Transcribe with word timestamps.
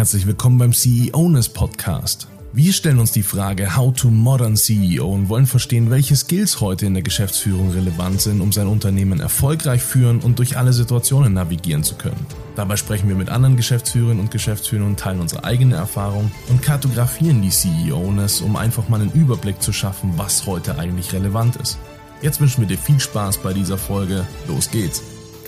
Herzlich 0.00 0.26
willkommen 0.26 0.56
beim 0.56 0.72
CEOness 0.72 1.50
Podcast. 1.50 2.26
Wir 2.54 2.72
stellen 2.72 3.00
uns 3.00 3.12
die 3.12 3.22
Frage 3.22 3.76
How 3.76 3.92
to 3.94 4.08
Modern 4.08 4.56
CEO 4.56 5.06
und 5.06 5.28
wollen 5.28 5.44
verstehen, 5.44 5.90
welche 5.90 6.16
Skills 6.16 6.62
heute 6.62 6.86
in 6.86 6.94
der 6.94 7.02
Geschäftsführung 7.02 7.70
relevant 7.72 8.22
sind, 8.22 8.40
um 8.40 8.50
sein 8.50 8.66
Unternehmen 8.66 9.20
erfolgreich 9.20 9.82
führen 9.82 10.20
und 10.20 10.38
durch 10.38 10.56
alle 10.56 10.72
Situationen 10.72 11.34
navigieren 11.34 11.84
zu 11.84 11.96
können. 11.96 12.16
Dabei 12.56 12.78
sprechen 12.78 13.10
wir 13.10 13.14
mit 13.14 13.28
anderen 13.28 13.58
Geschäftsführerinnen 13.58 14.20
und 14.20 14.30
Geschäftsführern 14.30 14.86
und 14.86 14.98
teilen 14.98 15.20
unsere 15.20 15.44
eigene 15.44 15.74
Erfahrung 15.74 16.30
und 16.48 16.62
kartografieren 16.62 17.42
die 17.42 17.50
CEOness, 17.50 18.40
um 18.40 18.56
einfach 18.56 18.88
mal 18.88 19.02
einen 19.02 19.12
Überblick 19.12 19.60
zu 19.60 19.74
schaffen, 19.74 20.14
was 20.16 20.46
heute 20.46 20.78
eigentlich 20.78 21.12
relevant 21.12 21.56
ist. 21.56 21.76
Jetzt 22.22 22.40
wünschen 22.40 22.62
wir 22.62 22.68
dir 22.68 22.78
viel 22.78 23.00
Spaß 23.00 23.36
bei 23.42 23.52
dieser 23.52 23.76
Folge. 23.76 24.26
Los 24.48 24.70
geht's! 24.70 25.02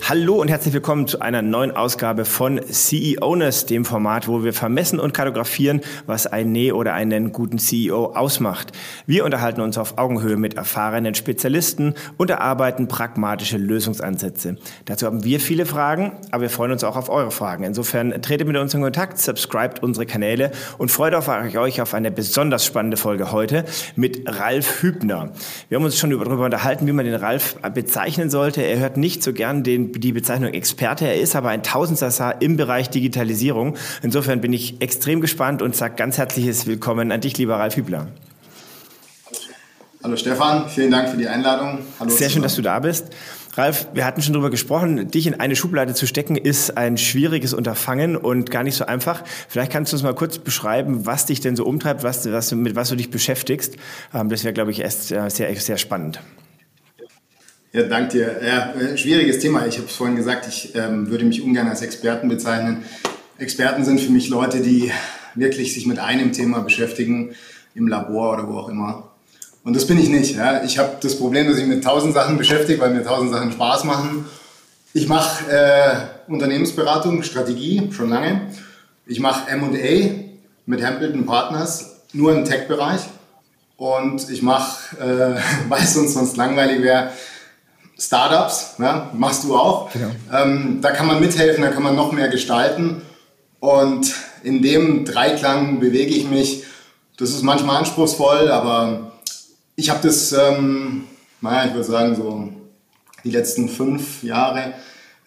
Hallo 0.09 0.41
und 0.41 0.49
herzlich 0.49 0.75
willkommen 0.75 1.07
zu 1.07 1.21
einer 1.21 1.43
neuen 1.43 1.71
Ausgabe 1.71 2.25
von 2.25 2.61
CEOness, 2.61 3.67
dem 3.67 3.85
Format, 3.85 4.27
wo 4.27 4.43
wir 4.43 4.53
vermessen 4.53 4.99
und 4.99 5.15
kartografieren, 5.15 5.81
was 6.07 6.27
ein 6.27 6.51
Nee 6.51 6.73
oder 6.73 6.95
einen 6.95 7.31
guten 7.31 7.59
CEO 7.59 8.07
ausmacht. 8.07 8.73
Wir 9.07 9.25
unterhalten 9.25 9.61
uns 9.61 9.79
auf 9.79 9.99
Augenhöhe 9.99 10.37
mit 10.37 10.55
erfahrenen 10.55 11.15
Spezialisten 11.15 11.95
und 12.17 12.31
erarbeiten 12.31 12.89
pragmatische 12.89 13.59
Lösungsansätze. 13.59 14.57
Dazu 14.87 15.07
haben 15.07 15.23
wir 15.23 15.39
viele 15.39 15.67
Fragen, 15.67 16.19
aber 16.33 16.43
wir 16.43 16.51
freuen 16.51 16.73
uns 16.73 16.83
auch 16.83 16.97
auf 16.97 17.09
eure 17.09 17.31
Fragen. 17.31 17.63
Insofern 17.63 18.11
tretet 18.23 18.49
mit 18.49 18.57
uns 18.57 18.75
in 18.75 18.83
Kontakt, 18.83 19.21
subscribt 19.21 19.85
unsere 19.85 20.05
Kanäle 20.05 20.51
und 20.79 20.91
freut 20.91 21.15
euch 21.15 21.81
auf 21.81 21.95
eine 21.95 22.11
besonders 22.11 22.67
spannende 22.67 22.97
Folge 22.97 23.31
heute 23.31 23.65
mit 23.95 24.25
Ralf 24.27 24.83
Hübner. 24.83 25.31
Wir 25.69 25.77
haben 25.77 25.85
uns 25.85 25.97
schon 25.97 26.11
darüber 26.11 26.45
unterhalten, 26.45 26.89
wie 26.89 26.93
man 26.93 27.05
den 27.05 27.15
Ralf 27.15 27.55
bezeichnen 27.73 28.31
sollte. 28.31 28.63
Er 28.63 28.81
hört 28.81 28.97
nicht 28.97 29.23
so 29.23 29.33
gern 29.33 29.63
den 29.63 29.92
die 29.99 30.13
Bezeichnung 30.13 30.53
Experte. 30.53 31.07
Er 31.07 31.21
ist 31.21 31.37
aber 31.37 31.51
ein 31.51 31.63
Tausendsasser 31.63 32.41
im 32.41 32.57
Bereich 32.57 32.91
Digitalisierung. 32.91 33.77
Insofern 34.03 34.41
bin 34.41 34.53
ich 34.53 34.81
extrem 34.81 35.21
gespannt 35.21 35.63
und 35.63 35.77
sage 35.77 35.95
ganz 35.97 36.19
herzliches 36.19 36.67
Willkommen 36.67 37.13
an 37.13 37.21
dich, 37.21 37.37
lieber 37.39 37.57
Ralf 37.57 37.77
Hübler. 37.77 38.09
Hallo 40.03 40.17
Stefan, 40.17 40.69
vielen 40.69 40.91
Dank 40.91 41.11
für 41.11 41.17
die 41.17 41.29
Einladung. 41.29 41.79
Hallo 42.01 42.11
Sehr 42.11 42.29
schön, 42.29 42.43
dass 42.43 42.57
du 42.57 42.63
da 42.63 42.81
bist. 42.81 43.07
Ralf, 43.55 43.87
wir 43.93 44.05
hatten 44.05 44.23
schon 44.23 44.33
darüber 44.33 44.51
gesprochen, 44.51 45.09
dich 45.09 45.27
in 45.27 45.39
eine 45.39 45.55
Schublade 45.55 45.95
zu 45.95 46.07
stecken, 46.07 46.37
ist 46.37 46.77
ein 46.77 46.97
schwieriges 46.97 47.53
Unterfangen 47.53 48.17
und 48.17 48.51
gar 48.51 48.65
nicht 48.65 48.75
so 48.75 48.87
einfach. 48.87 49.23
Vielleicht 49.49 49.71
kannst 49.71 49.93
du 49.93 49.97
uns 49.97 50.03
mal 50.03 50.15
kurz 50.15 50.39
beschreiben, 50.39 51.07
was 51.07 51.27
dich 51.27 51.41
denn 51.41 51.55
so 51.55 51.67
umtreibt, 51.67 52.03
was, 52.03 52.31
was, 52.33 52.51
mit 52.53 52.75
was 52.75 52.89
du 52.89 52.97
dich 52.97 53.11
beschäftigst. 53.11 53.77
Ähm, 54.15 54.29
das 54.29 54.43
wäre, 54.43 54.55
glaube 54.55 54.71
ich, 54.71 54.81
erst 54.81 55.09
sehr, 55.09 55.31
sehr 55.31 55.77
spannend. 55.77 56.21
Ja, 57.75 57.85
danke 57.85 58.19
dir. 58.19 58.41
Ja, 58.47 58.75
äh, 58.75 58.99
schwieriges 58.99 59.39
Thema. 59.39 59.65
Ich 59.67 59.79
habe 59.79 59.87
es 59.87 59.97
vorhin 59.97 60.15
gesagt, 60.15 60.47
ich 60.47 60.75
ähm, 60.75 61.09
würde 61.09 61.25
mich 61.25 61.43
ungern 61.43 61.69
als 61.69 61.81
Experten 61.81 62.29
bezeichnen. 62.29 62.85
Experten 63.39 63.83
sind 63.87 63.99
für 63.99 64.13
mich 64.13 64.29
Leute, 64.29 64.61
die 64.61 64.93
wirklich 65.35 65.73
sich 65.73 65.87
mit 65.87 65.99
einem 65.99 66.33
Thema 66.33 66.61
beschäftigen, 66.61 67.35
im 67.75 67.89
Labor 67.89 68.35
oder 68.35 68.47
wo 68.47 68.59
auch 68.59 68.69
immer. 68.69 69.11
Und 69.65 69.75
das 69.75 69.87
bin 69.87 69.99
ich 69.99 70.11
nicht. 70.11 70.37
Ja. 70.37 70.63
Ich 70.65 70.77
habe 70.77 70.99
das 71.01 71.17
Problem, 71.17 71.49
dass 71.49 71.57
ich 71.57 71.65
mit 71.65 71.83
tausend 71.83 72.13
Sachen 72.13 72.37
beschäftige, 72.37 72.79
weil 72.79 72.91
mir 72.91 73.05
tausend 73.05 73.33
Sachen 73.33 73.53
Spaß 73.53 73.85
machen. 73.85 74.27
Ich 74.93 75.09
mache 75.09 75.51
äh, 75.51 76.31
Unternehmensberatung, 76.31 77.23
Strategie 77.23 77.89
schon 77.93 78.11
lange. 78.11 78.49
Ich 79.07 79.19
mache 79.19 79.51
M&A 79.51 80.11
mit 80.67 80.85
Hambleton 80.85 81.25
Partners, 81.25 82.03
nur 82.13 82.37
im 82.37 82.45
Tech-Bereich. 82.45 83.01
Und 83.79 84.29
ich 84.29 84.43
mache, 84.43 84.95
äh, 85.01 85.41
weil 85.71 85.83
es 85.83 85.97
uns 85.97 86.13
sonst 86.13 86.37
langweilig 86.37 86.83
wäre, 86.83 87.13
Startups, 88.03 88.75
ja, 88.79 89.11
machst 89.15 89.45
du 89.45 89.55
auch. 89.55 89.93
Genau. 89.93 90.11
Ähm, 90.33 90.81
da 90.83 90.91
kann 90.91 91.07
man 91.07 91.21
mithelfen, 91.21 91.63
da 91.63 91.71
kann 91.71 91.85
man 91.85 91.95
noch 91.95 92.11
mehr 92.11 92.29
gestalten. 92.29 93.03
Und 93.61 94.13
in 94.43 94.61
dem 94.61 95.05
Dreiklang 95.05 95.79
bewege 95.79 96.13
ich 96.13 96.29
mich. 96.29 96.65
Das 97.17 97.31
ist 97.31 97.43
manchmal 97.43 97.77
anspruchsvoll, 97.77 98.51
aber 98.51 99.13
ich 99.77 99.89
habe 99.89 100.01
das, 100.03 100.33
ähm, 100.33 101.05
naja, 101.41 101.69
ich 101.69 101.75
würde 101.75 101.85
sagen, 101.85 102.17
so 102.17 102.49
die 103.23 103.31
letzten 103.31 103.69
fünf 103.69 104.25
Jahre, 104.25 104.73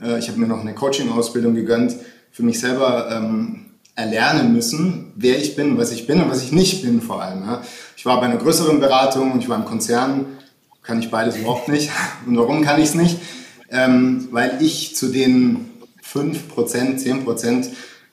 äh, 0.02 0.20
ich 0.20 0.28
habe 0.28 0.38
mir 0.38 0.48
noch 0.48 0.60
eine 0.60 0.76
Coaching-Ausbildung 0.76 1.56
gegönnt, 1.56 1.96
für 2.32 2.44
mich 2.44 2.60
selber 2.60 3.10
ähm, 3.10 3.68
erlernen 3.96 4.52
müssen, 4.52 5.14
wer 5.16 5.38
ich 5.38 5.56
bin, 5.56 5.78
was 5.78 5.92
ich 5.92 6.06
bin 6.08 6.22
und 6.22 6.30
was 6.30 6.44
ich 6.44 6.52
nicht 6.52 6.82
bin 6.82 7.02
vor 7.02 7.22
allem. 7.22 7.44
Ja. 7.44 7.62
Ich 7.96 8.06
war 8.06 8.20
bei 8.20 8.26
einer 8.26 8.38
größeren 8.38 8.82
Beratung 8.82 9.32
und 9.32 9.40
ich 9.40 9.48
war 9.48 9.58
im 9.58 9.64
Konzern 9.64 10.26
kann 10.86 11.00
ich 11.00 11.10
beides 11.10 11.38
überhaupt 11.38 11.68
nicht. 11.68 11.90
Und 12.26 12.38
warum 12.38 12.64
kann 12.64 12.80
ich 12.80 12.90
es 12.90 12.96
nicht? 12.96 13.18
Ähm, 13.70 14.28
weil 14.32 14.62
ich 14.62 14.96
zu 14.96 15.08
den 15.08 15.72
5%, 16.04 17.04
10% 17.04 17.68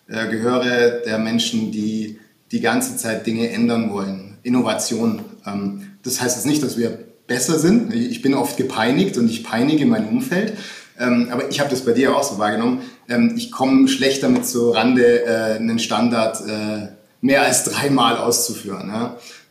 äh, 0.09 0.29
gehöre 0.29 1.01
der 1.05 1.19
Menschen, 1.19 1.71
die 1.71 2.19
die 2.51 2.61
ganze 2.61 2.97
Zeit 2.97 3.27
Dinge 3.27 3.51
ändern 3.51 3.93
wollen. 3.93 4.39
Innovation. 4.43 5.23
Ähm, 5.47 5.93
das 6.03 6.21
heißt 6.21 6.37
jetzt 6.37 6.47
nicht, 6.47 6.63
dass 6.63 6.77
wir 6.77 6.99
besser 7.27 7.59
sind. 7.59 7.95
Ich 7.95 8.23
bin 8.23 8.35
oft 8.35 8.57
gepeinigt 8.57 9.17
und 9.17 9.29
ich 9.31 9.45
peinige 9.45 9.87
mein 9.87 10.09
Umfeld. 10.09 10.55
Ähm, 10.99 11.29
aber 11.31 11.49
ich 11.49 11.61
habe 11.61 11.71
das 11.71 11.85
bei 11.85 11.93
dir 11.93 12.17
auch 12.17 12.23
so 12.23 12.39
wahrgenommen. 12.39 12.83
Ähm, 13.09 13.35
ich 13.37 13.51
komme 13.51 13.89
schlecht 13.89 14.23
damit 14.23 14.47
zur 14.47 14.77
Rande, 14.77 15.25
äh, 15.25 15.57
einen 15.57 15.79
Standard 15.79 16.41
äh, 16.47 16.89
mehr 17.21 17.43
als 17.43 17.65
dreimal 17.65 18.19
auszuführen. 18.19 18.93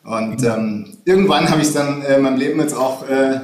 Und 0.03 0.43
ähm, 0.43 0.97
irgendwann 1.05 1.49
habe 1.49 1.61
ich 1.61 1.67
es 1.67 1.73
dann 1.73 2.01
äh, 2.01 2.15
in 2.15 2.23
meinem 2.23 2.37
Leben 2.37 2.59
jetzt 2.59 2.73
auch 2.73 3.07
äh, 3.07 3.39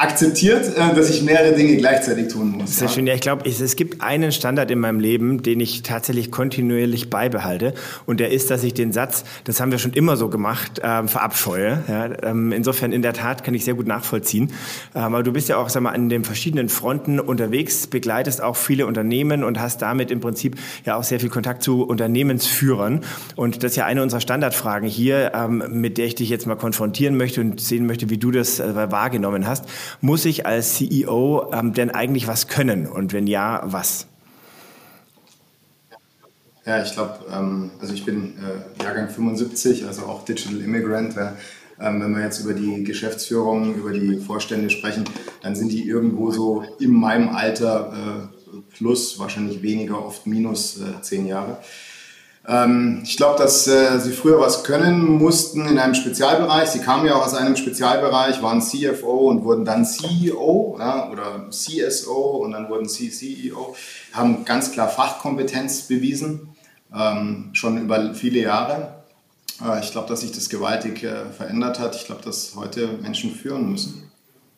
akzeptiert, 0.00 0.76
äh, 0.76 0.94
dass 0.94 1.10
ich 1.10 1.22
mehrere 1.22 1.54
Dinge 1.54 1.76
gleichzeitig 1.76 2.28
tun 2.28 2.52
muss. 2.52 2.78
Sehr 2.78 2.88
ja. 2.88 2.94
schön. 2.94 3.06
Ja, 3.06 3.14
ich 3.14 3.20
glaube, 3.20 3.48
es, 3.48 3.76
gibt 3.76 4.00
einen 4.00 4.32
Standard 4.32 4.70
in 4.70 4.78
meinem 4.78 4.98
Leben, 4.98 5.42
den 5.42 5.60
ich 5.60 5.82
tatsächlich 5.82 6.30
kontinuierlich 6.30 7.10
beibehalte. 7.10 7.74
Und 8.06 8.18
der 8.18 8.30
ist, 8.30 8.50
dass 8.50 8.64
ich 8.64 8.72
den 8.72 8.92
Satz, 8.92 9.24
das 9.44 9.60
haben 9.60 9.70
wir 9.70 9.78
schon 9.78 9.92
immer 9.92 10.16
so 10.16 10.28
gemacht, 10.28 10.80
ähm, 10.82 11.06
verabscheue. 11.06 11.84
Ja, 11.86 12.10
ähm, 12.22 12.50
insofern 12.52 12.92
in 12.92 13.02
der 13.02 13.12
Tat 13.12 13.44
kann 13.44 13.52
ich 13.52 13.64
sehr 13.64 13.74
gut 13.74 13.86
nachvollziehen. 13.86 14.52
Ähm, 14.94 15.02
aber 15.02 15.22
du 15.22 15.32
bist 15.32 15.50
ja 15.50 15.58
auch 15.58 15.68
sag 15.68 15.82
mal, 15.82 15.90
an 15.90 16.08
den 16.08 16.24
verschiedenen 16.24 16.70
Fronten 16.70 17.20
unterwegs, 17.20 17.86
begleitest 17.86 18.42
auch 18.42 18.56
viele 18.56 18.86
Unternehmen 18.86 19.44
und 19.44 19.60
hast 19.60 19.82
damit 19.82 20.10
im 20.10 20.20
Prinzip 20.20 20.56
ja 20.86 20.96
auch 20.96 21.04
sehr 21.04 21.20
viel 21.20 21.28
Kontakt 21.30 21.62
zu 21.62 21.82
Unternehmensführern. 21.82 23.02
Und 23.36 23.62
das 23.62 23.72
ist 23.72 23.76
ja 23.76 23.84
eine 23.84 24.02
unserer 24.02 24.22
Standardfragen 24.22 24.88
hier, 24.88 25.32
ähm, 25.34 25.62
mit 25.68 25.98
der 25.98 26.06
ich 26.06 26.14
dich 26.14 26.30
jetzt 26.30 26.46
mal 26.46 26.56
konfrontieren 26.56 27.18
möchte 27.18 27.42
und 27.42 27.60
sehen 27.60 27.86
möchte, 27.86 28.08
wie 28.08 28.16
du 28.16 28.30
das 28.30 28.60
äh, 28.60 28.90
wahrgenommen 28.90 29.46
hast. 29.46 29.66
Muss 30.00 30.24
ich 30.24 30.46
als 30.46 30.74
CEO 30.74 31.50
ähm, 31.52 31.72
denn 31.72 31.90
eigentlich 31.90 32.26
was 32.26 32.48
können? 32.48 32.86
Und 32.86 33.12
wenn 33.12 33.26
ja, 33.26 33.62
was? 33.64 34.06
Ja, 36.66 36.82
ich 36.82 36.92
glaube, 36.92 37.18
ähm, 37.32 37.70
also 37.80 37.94
ich 37.94 38.04
bin 38.04 38.34
äh, 38.38 38.82
Jahrgang 38.82 39.08
75, 39.08 39.86
also 39.86 40.02
auch 40.02 40.24
Digital 40.24 40.60
Immigrant. 40.60 41.16
Äh, 41.16 41.32
wenn 41.78 42.14
wir 42.14 42.22
jetzt 42.22 42.40
über 42.40 42.52
die 42.52 42.84
Geschäftsführung, 42.84 43.74
über 43.74 43.92
die 43.92 44.16
Vorstände 44.16 44.68
sprechen, 44.68 45.04
dann 45.42 45.56
sind 45.56 45.72
die 45.72 45.88
irgendwo 45.88 46.30
so 46.30 46.62
in 46.78 46.92
meinem 46.92 47.30
Alter 47.30 47.92
äh, 47.92 48.76
plus, 48.76 49.18
wahrscheinlich 49.18 49.62
weniger, 49.62 50.04
oft 50.04 50.26
minus 50.26 50.80
äh, 50.80 51.00
zehn 51.00 51.26
Jahre. 51.26 51.58
Ähm, 52.46 53.02
ich 53.04 53.16
glaube, 53.16 53.38
dass 53.38 53.66
äh, 53.66 53.98
sie 54.00 54.12
früher 54.12 54.40
was 54.40 54.64
können 54.64 55.18
mussten 55.18 55.66
in 55.66 55.78
einem 55.78 55.94
Spezialbereich. 55.94 56.70
Sie 56.70 56.80
kamen 56.80 57.06
ja 57.06 57.14
auch 57.14 57.26
aus 57.26 57.34
einem 57.34 57.56
Spezialbereich, 57.56 58.42
waren 58.42 58.62
CFO 58.62 59.28
und 59.28 59.44
wurden 59.44 59.64
dann 59.64 59.84
CEO 59.84 60.76
ja, 60.78 61.10
oder 61.10 61.48
CSO 61.50 62.42
und 62.42 62.52
dann 62.52 62.68
wurden 62.68 62.88
sie 62.88 63.10
CEO, 63.10 63.76
haben 64.12 64.44
ganz 64.44 64.72
klar 64.72 64.88
Fachkompetenz 64.88 65.82
bewiesen, 65.82 66.48
ähm, 66.94 67.50
schon 67.52 67.82
über 67.82 68.14
viele 68.14 68.40
Jahre. 68.40 69.02
Äh, 69.62 69.80
ich 69.80 69.92
glaube, 69.92 70.08
dass 70.08 70.22
sich 70.22 70.32
das 70.32 70.48
gewaltig 70.48 71.04
äh, 71.04 71.26
verändert 71.36 71.78
hat. 71.78 71.94
Ich 71.94 72.06
glaube, 72.06 72.22
dass 72.22 72.54
heute 72.56 72.88
Menschen 73.02 73.34
führen 73.34 73.70
müssen. 73.70 74.10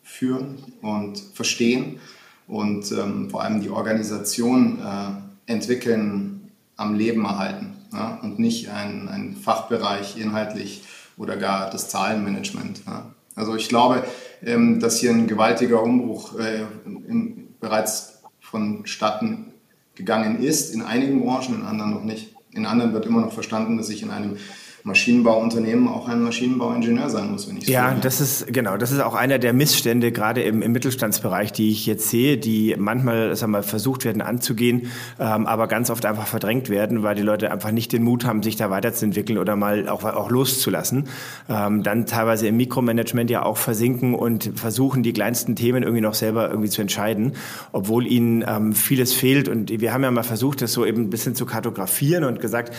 Führen 0.05 0.63
und 0.83 1.23
verstehen 1.35 1.99
und 2.47 2.93
ähm, 2.93 3.31
vor 3.31 3.43
allem 3.43 3.63
die 3.63 3.71
Organisation 3.71 4.79
äh, 4.79 5.51
entwickeln, 5.51 6.42
am 6.77 6.95
Leben 6.95 7.25
erhalten 7.25 7.77
ja, 7.93 8.19
und 8.23 8.39
nicht 8.39 8.71
ein, 8.71 9.09
ein 9.09 9.37
Fachbereich 9.37 10.17
inhaltlich 10.17 10.83
oder 11.17 11.37
gar 11.37 11.71
das 11.71 11.89
Zahlenmanagement. 11.89 12.83
Ja. 12.87 13.07
Also 13.35 13.55
ich 13.55 13.69
glaube, 13.69 14.05
ähm, 14.45 14.81
dass 14.81 14.99
hier 14.99 15.11
ein 15.11 15.27
gewaltiger 15.27 15.83
Umbruch 15.83 16.39
äh, 16.39 16.65
in, 16.85 17.55
bereits 17.61 18.23
vonstatten 18.41 19.53
gegangen 19.95 20.43
ist, 20.43 20.75
in 20.75 20.83
einigen 20.83 21.21
Branchen, 21.23 21.55
in 21.55 21.63
anderen 21.63 21.93
noch 21.93 22.05
nicht. 22.05 22.35
In 22.51 22.67
anderen 22.67 22.93
wird 22.93 23.07
immer 23.07 23.21
noch 23.21 23.33
verstanden, 23.33 23.79
dass 23.79 23.89
ich 23.89 24.03
in 24.03 24.11
einem 24.11 24.37
Maschinenbauunternehmen 24.85 25.87
auch 25.87 26.09
ein 26.09 26.23
Maschinenbauingenieur 26.23 27.09
sein 27.09 27.31
muss, 27.31 27.49
wenn 27.49 27.57
ich 27.57 27.69
Ja, 27.69 27.95
so 27.95 28.01
das 28.01 28.21
ist 28.21 28.53
genau, 28.53 28.77
das 28.77 28.91
ist 28.91 29.01
auch 29.01 29.15
einer 29.15 29.39
der 29.39 29.53
Missstände 29.53 30.11
gerade 30.11 30.43
im, 30.43 30.61
im 30.61 30.73
Mittelstandsbereich, 30.73 31.53
die 31.53 31.71
ich 31.71 31.87
jetzt 31.87 32.11
sehe, 32.11 32.37
die 32.37 32.75
manchmal 32.77 33.35
sagen 33.37 33.53
wir, 33.53 33.63
versucht 33.63 34.05
werden 34.05 34.23
anzugehen, 34.23 34.89
ähm, 35.21 35.47
aber 35.47 35.69
ganz 35.69 35.91
oft 35.91 36.05
einfach 36.05 36.27
verdrängt 36.27 36.69
werden, 36.69 37.03
weil 37.03 37.15
die 37.15 37.23
Leute 37.23 37.53
einfach 37.53 37.71
nicht 37.71 37.93
den 37.93 38.03
Mut 38.03 38.25
haben, 38.25 38.43
sich 38.43 38.57
da 38.57 38.71
weiterzuentwickeln 38.71 39.39
oder 39.39 39.55
mal 39.55 39.89
auch, 39.89 40.03
auch 40.05 40.31
loszulassen. 40.31 41.09
Ähm, 41.49 41.83
dann 41.85 42.07
teilweise 42.07 42.49
im 42.49 42.57
Mikromanagement 42.57 43.31
ja 43.31 43.45
auch 43.45 43.59
versinken 43.59 44.15
und 44.15 44.51
versuchen, 44.57 45.03
die 45.03 45.13
kleinsten 45.13 45.55
Themen 45.55 45.85
irgendwie 45.85 46.03
noch 46.03 46.15
selber 46.15 46.51
irgendwie 46.51 46.71
zu 46.71 46.83
entscheiden, 46.83 47.35
obwohl 47.71 48.07
ihnen 48.07 48.45
ähm, 48.47 48.73
vieles 48.73 49.13
fehlt. 49.13 49.49
Und 49.49 49.71
wir 49.71 49.93
haben 49.93 50.03
ja 50.03 50.11
mal 50.11 50.25
versucht, 50.25 50.61
das 50.63 50.73
so 50.73 50.85
eben 50.85 51.03
ein 51.03 51.11
bisschen 51.11 51.37
zu 51.37 51.47
kartografieren 51.47 52.25
und 52.25 52.41
gesagt, 52.41 52.73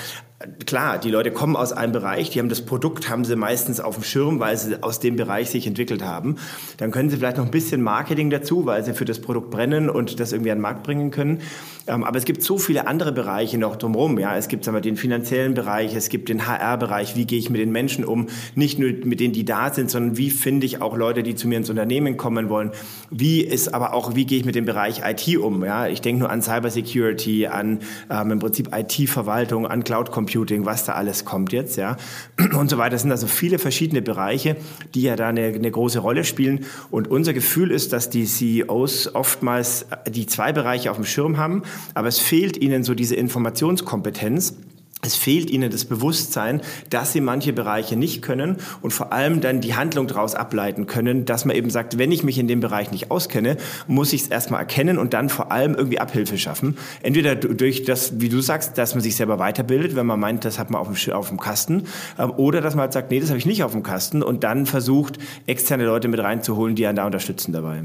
klar, 0.66 0.98
die 0.98 1.10
Leute 1.10 1.32
kommen 1.32 1.56
aus 1.56 1.72
einem 1.72 1.92
Bereich, 1.94 2.30
die 2.30 2.40
haben 2.40 2.50
das 2.50 2.62
Produkt, 2.62 3.10
haben 3.10 3.26
sie 3.26 3.36
meistens 3.36 3.80
auf 3.80 3.96
dem 3.96 4.04
Schirm, 4.04 4.40
weil 4.40 4.58
sie 4.58 4.82
aus 4.82 5.00
dem 5.00 5.16
Bereich 5.16 5.50
sich 5.50 5.68
entwickelt 5.68 6.04
haben. 6.04 6.36
Dann 6.78 6.92
können 6.92 7.10
sie 7.10 7.18
vielleicht 7.18 7.38
noch 7.38 7.46
ein 7.46 7.52
bisschen 7.52 7.82
Marketing 7.82 8.30
dazu, 8.30 8.66
weil 8.66 8.84
sie 8.84 8.94
für 8.94 9.06
das 9.06 9.20
Produkt 9.20 9.52
brennen 9.52 9.90
und 9.90 10.20
das 10.20 10.34
irgendwie 10.34 10.52
an 10.52 10.58
den 10.58 10.62
Markt 10.62 10.84
bringen 10.84 11.12
können. 11.12 11.40
Ähm, 11.88 12.04
aber 12.04 12.18
es 12.18 12.26
gibt 12.26 12.44
so 12.44 12.58
viele 12.58 12.88
andere 12.88 13.12
Bereiche 13.12 13.58
noch 13.58 13.76
drumherum. 13.76 14.20
Ja, 14.20 14.38
es 14.38 14.48
gibt 14.48 14.64
sagen 14.64 14.76
wir, 14.76 14.82
den 14.82 14.98
finanziellen 14.98 15.54
Bereich, 15.54 15.96
es 15.96 16.10
gibt 16.10 16.30
den 16.30 16.48
HR-Bereich, 16.48 17.16
wie 17.16 17.26
gehe 17.26 17.40
ich 17.40 17.50
mit 17.50 17.62
den 17.62 17.72
Menschen 17.72 18.06
um, 18.06 18.28
nicht 18.56 18.80
nur 18.80 18.92
mit 19.04 19.20
denen, 19.20 19.34
die 19.34 19.46
da 19.46 19.74
sind, 19.74 19.90
sondern 19.90 20.18
wie 20.18 20.30
finde 20.30 20.66
ich 20.66 20.82
auch 20.82 20.98
Leute, 20.98 21.24
die 21.24 21.36
zu 21.36 21.48
mir 21.48 21.58
ins 21.58 21.70
Unternehmen 21.70 22.18
kommen 22.18 22.50
wollen. 22.50 22.72
Wie 23.10 23.42
ist 23.42 23.74
aber 23.74 23.94
auch, 23.94 24.16
wie 24.16 24.26
gehe 24.26 24.40
ich 24.40 24.46
mit 24.46 24.56
dem 24.56 24.66
Bereich 24.66 25.02
IT 25.06 25.38
um? 25.38 25.64
Ja, 25.64 25.88
ich 25.88 26.02
denke 26.02 26.22
nur 26.22 26.30
an 26.30 26.42
Cybersecurity, 26.42 27.48
an 27.48 27.80
ähm, 28.10 28.32
im 28.32 28.40
Prinzip 28.40 28.70
IT-Verwaltung, 28.76 29.68
an 29.68 29.84
Cloud 29.84 30.12
Computing, 30.12 30.33
was 30.66 30.86
da 30.86 30.94
alles 30.94 31.26
kommt 31.26 31.54
jetzt, 31.54 31.78
ja, 31.78 31.98
und 32.58 32.70
so 32.70 32.78
weiter. 32.78 32.92
Das 32.92 33.02
sind 33.02 33.12
also 33.12 33.28
viele 33.28 33.60
verschiedene 33.60 34.02
Bereiche, 34.02 34.56
die 34.94 35.04
ja 35.04 35.16
da 35.16 35.30
eine, 35.30 35.46
eine 35.46 35.72
große 35.72 36.00
Rolle 36.00 36.24
spielen. 36.24 36.66
Und 36.92 37.08
unser 37.08 37.34
Gefühl 37.34 37.72
ist, 37.72 37.94
dass 37.94 38.10
die 38.10 38.26
CEOs 38.26 39.16
oftmals 39.16 39.86
die 40.08 40.26
zwei 40.28 40.54
Bereiche 40.54 40.92
auf 40.92 40.98
dem 40.98 41.06
Schirm 41.06 41.38
haben 41.38 41.64
aber 41.94 42.08
es 42.08 42.20
fehlt 42.20 42.58
ihnen 42.58 42.84
so 42.84 42.94
diese 42.94 43.16
Informationskompetenz. 43.16 44.56
Es 45.06 45.16
fehlt 45.16 45.50
ihnen 45.50 45.70
das 45.70 45.84
Bewusstsein, 45.84 46.62
dass 46.90 47.12
sie 47.12 47.20
manche 47.20 47.52
Bereiche 47.52 47.98
nicht 47.98 48.22
können 48.22 48.58
und 48.82 48.92
vor 48.92 49.12
allem 49.12 49.42
dann 49.42 49.60
die 49.60 49.76
Handlung 49.76 50.08
daraus 50.08 50.34
ableiten 50.34 50.88
können, 50.88 51.26
dass 51.26 51.44
man 51.44 51.56
eben 51.56 51.70
sagt, 51.70 51.98
wenn 51.98 52.12
ich 52.12 52.24
mich 52.24 52.40
in 52.40 52.48
dem 52.48 52.62
Bereich 52.62 52.92
nicht 52.92 53.12
auskenne, 53.12 53.58
muss 53.88 54.14
ich 54.14 54.24
es 54.24 54.28
erstmal 54.30 54.62
erkennen 54.62 54.98
und 54.98 55.14
dann 55.14 55.28
vor 55.28 55.52
allem 55.52 55.76
irgendwie 55.76 56.00
Abhilfe 56.00 56.38
schaffen. 56.38 56.78
Entweder 57.02 57.36
durch 57.36 57.84
das, 57.84 58.22
wie 58.22 58.30
du 58.30 58.40
sagst, 58.40 58.78
dass 58.78 58.96
man 58.96 59.04
sich 59.04 59.18
selber 59.18 59.40
weiterbildet, 59.40 59.96
wenn 59.96 60.06
man 60.06 60.20
meint, 60.20 60.46
das 60.46 60.58
hat 60.58 60.70
man 60.70 60.80
auf 60.80 60.88
dem, 60.88 61.14
auf 61.14 61.28
dem 61.28 61.40
Kasten, 61.40 61.84
ähm, 62.18 62.32
oder 62.38 62.62
dass 62.62 62.76
man 62.76 62.84
halt 62.84 62.94
sagt, 62.94 63.12
nee, 63.12 63.20
das 63.20 63.30
habe 63.30 63.40
ich 63.40 63.46
nicht 63.46 63.64
auf 63.64 63.74
dem 63.74 63.84
Kasten 63.84 64.24
und 64.24 64.46
dann 64.46 64.66
versucht, 64.66 65.18
externe 65.48 65.86
Leute 65.86 66.08
mit 66.08 66.22
reinzuholen, 66.22 66.76
die 66.76 66.88
einen 66.88 66.96
da 66.96 67.06
unterstützen 67.06 67.52
dabei. 67.52 67.84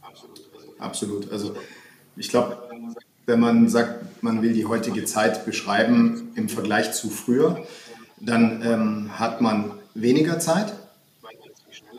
Absolut. 0.00 0.40
Absolut. 0.78 1.32
Also 1.32 1.56
ich 2.16 2.28
glaube, 2.28 2.56
wenn 3.26 3.40
man 3.40 3.68
sagt, 3.68 4.22
man 4.22 4.42
will 4.42 4.52
die 4.52 4.66
heutige 4.66 5.04
Zeit 5.04 5.44
beschreiben 5.44 6.32
im 6.34 6.48
Vergleich 6.48 6.92
zu 6.92 7.10
früher, 7.10 7.64
dann 8.20 8.62
ähm, 8.64 9.18
hat 9.18 9.40
man 9.40 9.72
weniger 9.94 10.38
Zeit, 10.38 10.72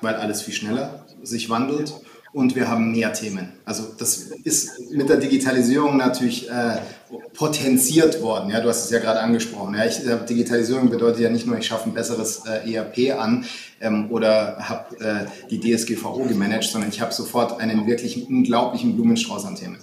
weil 0.02 0.16
alles 0.16 0.42
viel 0.42 0.54
schneller 0.54 1.06
sich 1.24 1.50
wandelt 1.50 1.94
und 2.34 2.56
wir 2.56 2.68
haben 2.68 2.92
mehr 2.92 3.14
Themen. 3.14 3.54
Also 3.64 3.84
das 3.98 4.18
ist 4.44 4.92
mit 4.92 5.08
der 5.08 5.18
Digitalisierung 5.18 5.98
natürlich 5.98 6.50
äh, 6.50 6.78
potenziert 7.34 8.22
worden. 8.22 8.50
Ja, 8.50 8.60
du 8.60 8.70
hast 8.70 8.86
es 8.86 8.90
ja 8.90 9.00
gerade 9.00 9.20
angesprochen. 9.20 9.75
Ja, 9.75 9.86
ich, 9.86 10.06
äh, 10.06 10.18
Digitalisierung 10.28 10.90
bedeutet 10.90 11.22
ja 11.22 11.30
nicht 11.30 11.46
nur, 11.46 11.58
ich 11.58 11.68
schaffe 11.68 11.90
ein 11.90 11.94
besseres 11.94 12.42
äh, 12.46 12.74
ERP 12.74 13.20
an 13.20 13.46
ähm, 13.80 14.12
oder 14.12 14.58
habe 14.60 15.00
äh, 15.00 15.25
die 15.50 15.60
DSGVO 15.60 16.24
gemanagt, 16.24 16.66
sondern 16.66 16.90
ich 16.90 17.02
habe 17.02 17.14
sofort 17.14 17.62
einen 17.62 17.86
wirklich 17.86 18.28
unglaublichen 18.28 18.96
Blumenstrauß 18.96 19.46
an 19.46 19.56
Themen. 19.56 19.78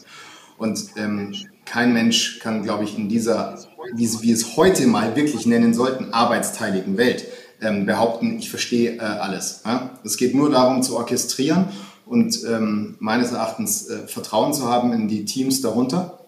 Und 0.60 0.90
ähm, 0.96 1.34
kein 1.64 1.94
Mensch 1.94 2.38
kann, 2.38 2.62
glaube 2.62 2.84
ich, 2.84 2.96
in 2.98 3.08
dieser, 3.08 3.58
wie, 3.94 4.06
wie 4.20 4.30
es 4.30 4.58
heute 4.58 4.86
mal 4.86 5.16
wirklich 5.16 5.46
nennen 5.46 5.72
sollten, 5.72 6.12
arbeitsteiligen 6.12 6.98
Welt 6.98 7.24
ähm, 7.62 7.86
behaupten, 7.86 8.38
ich 8.38 8.50
verstehe 8.50 8.96
äh, 8.96 9.00
alles. 9.00 9.62
Ja? 9.64 9.98
Es 10.04 10.18
geht 10.18 10.34
nur 10.34 10.50
darum 10.50 10.82
zu 10.82 10.98
orchestrieren 10.98 11.64
und 12.04 12.44
ähm, 12.44 12.96
meines 12.98 13.32
Erachtens 13.32 13.88
äh, 13.88 14.06
Vertrauen 14.06 14.52
zu 14.52 14.68
haben 14.68 14.92
in 14.92 15.08
die 15.08 15.24
Teams 15.24 15.62
darunter 15.62 16.19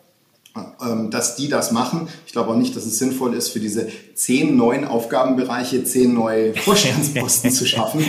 dass 1.11 1.37
die 1.37 1.49
das 1.49 1.73
machen. 1.73 2.09
Ich 2.27 2.33
glaube 2.33 2.51
auch 2.51 2.57
nicht, 2.57 2.77
dass 2.77 2.85
es 2.85 2.99
sinnvoll 2.99 3.35
ist, 3.35 3.49
für 3.49 3.61
diese 3.61 3.89
zehn 4.15 4.57
neuen 4.57 4.85
Aufgabenbereiche 4.85 5.85
zehn 5.85 6.13
neue 6.13 6.55
Vorstandsposten 6.65 7.51
zu 7.51 7.67
schaffen. 7.67 8.05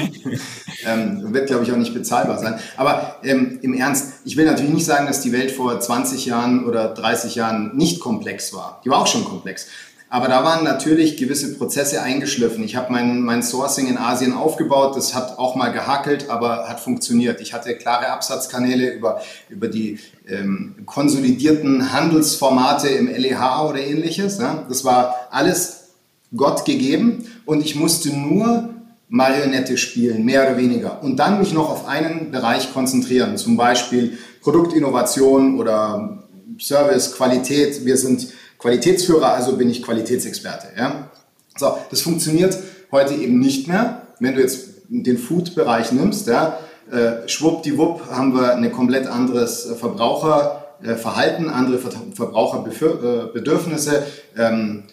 Ähm, 0.86 1.34
wird, 1.34 1.48
glaube 1.48 1.64
ich, 1.64 1.72
auch 1.72 1.78
nicht 1.78 1.94
bezahlbar 1.94 2.38
sein. 2.40 2.60
Aber 2.76 3.18
ähm, 3.24 3.60
im 3.62 3.74
Ernst, 3.74 4.14
ich 4.26 4.36
will 4.36 4.46
natürlich 4.46 4.74
nicht 4.74 4.86
sagen, 4.86 5.08
dass 5.08 5.22
die 5.22 5.32
Welt 5.32 5.52
vor 5.52 5.80
20 5.80 6.26
Jahren 6.26 6.66
oder 6.66 6.90
30 6.90 7.36
Jahren 7.36 7.78
nicht 7.78 8.02
komplex 8.02 8.54
war. 8.54 8.82
Die 8.84 8.90
war 8.90 9.00
auch 9.00 9.08
schon 9.08 9.24
komplex. 9.24 9.68
Aber 10.10 10.28
da 10.28 10.44
waren 10.44 10.64
natürlich 10.64 11.18
gewisse 11.18 11.58
Prozesse 11.58 12.04
eingeschliffen. 12.04 12.64
Ich 12.64 12.76
habe 12.76 12.92
mein, 12.92 13.22
mein 13.22 13.42
Sourcing 13.42 13.88
in 13.88 13.98
Asien 13.98 14.34
aufgebaut. 14.34 14.96
Das 14.96 15.16
hat 15.16 15.40
auch 15.40 15.56
mal 15.56 15.70
gehackelt, 15.70 16.30
aber 16.30 16.70
hat 16.70 16.80
funktioniert. 16.80 17.42
Ich 17.42 17.54
hatte 17.54 17.76
klare 17.76 18.10
Absatzkanäle 18.12 18.92
über, 18.92 19.22
über 19.50 19.70
die 19.70 19.98
ähm, 20.28 20.76
konsolidierten 20.86 21.92
Handelsformate 21.94 22.88
im 22.90 23.08
LEH 23.08 23.70
oder 23.70 23.80
ähnliches. 23.80 24.38
Ja. 24.40 24.66
Das 24.68 24.86
war 24.86 25.16
alles 25.32 25.92
Gott 26.36 26.66
gegeben 26.66 27.26
und 27.46 27.64
ich 27.64 27.76
musste 27.76 28.10
nur 28.10 28.70
Marionette 29.10 29.78
spielen, 29.78 30.26
mehr 30.26 30.44
oder 30.44 30.58
weniger. 30.58 31.04
Und 31.04 31.18
dann 31.18 31.40
mich 31.40 31.54
noch 31.54 31.70
auf 31.70 31.88
einen 31.88 32.32
Bereich 32.32 32.74
konzentrieren, 32.74 33.38
zum 33.38 33.58
Beispiel 33.58 34.18
Produktinnovation 34.42 35.60
oder 35.60 36.24
Service, 36.60 37.14
Qualität. 37.16 37.86
Wir 37.86 37.98
sind 37.98 38.30
Qualitätsführer, 38.58 39.34
also 39.34 39.56
bin 39.56 39.70
ich 39.70 39.84
Qualitätsexperte. 39.84 40.68
Ja? 40.78 41.10
So, 41.58 41.78
das 41.92 42.02
funktioniert 42.02 42.58
heute 42.92 43.14
eben 43.14 43.40
nicht 43.40 43.68
mehr. 43.68 44.08
Wenn 44.20 44.34
du 44.34 44.42
jetzt 44.42 44.70
den 44.90 45.18
Food-Bereich 45.18 45.92
nimmst, 45.92 46.28
ja, 46.28 46.58
äh, 46.92 47.28
schwuppdiwupp 47.28 48.12
haben 48.12 48.36
wir 48.36 48.56
ein 48.56 48.72
komplett 48.72 49.08
anderes 49.08 49.74
Verbraucherverhalten, 49.80 51.50
andere 51.50 51.80
Verbraucherbedürfnisse. 51.80 54.06
Ähm, 54.38 54.84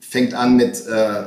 fängt 0.00 0.34
an 0.34 0.56
mit 0.56 0.86
äh, 0.86 1.22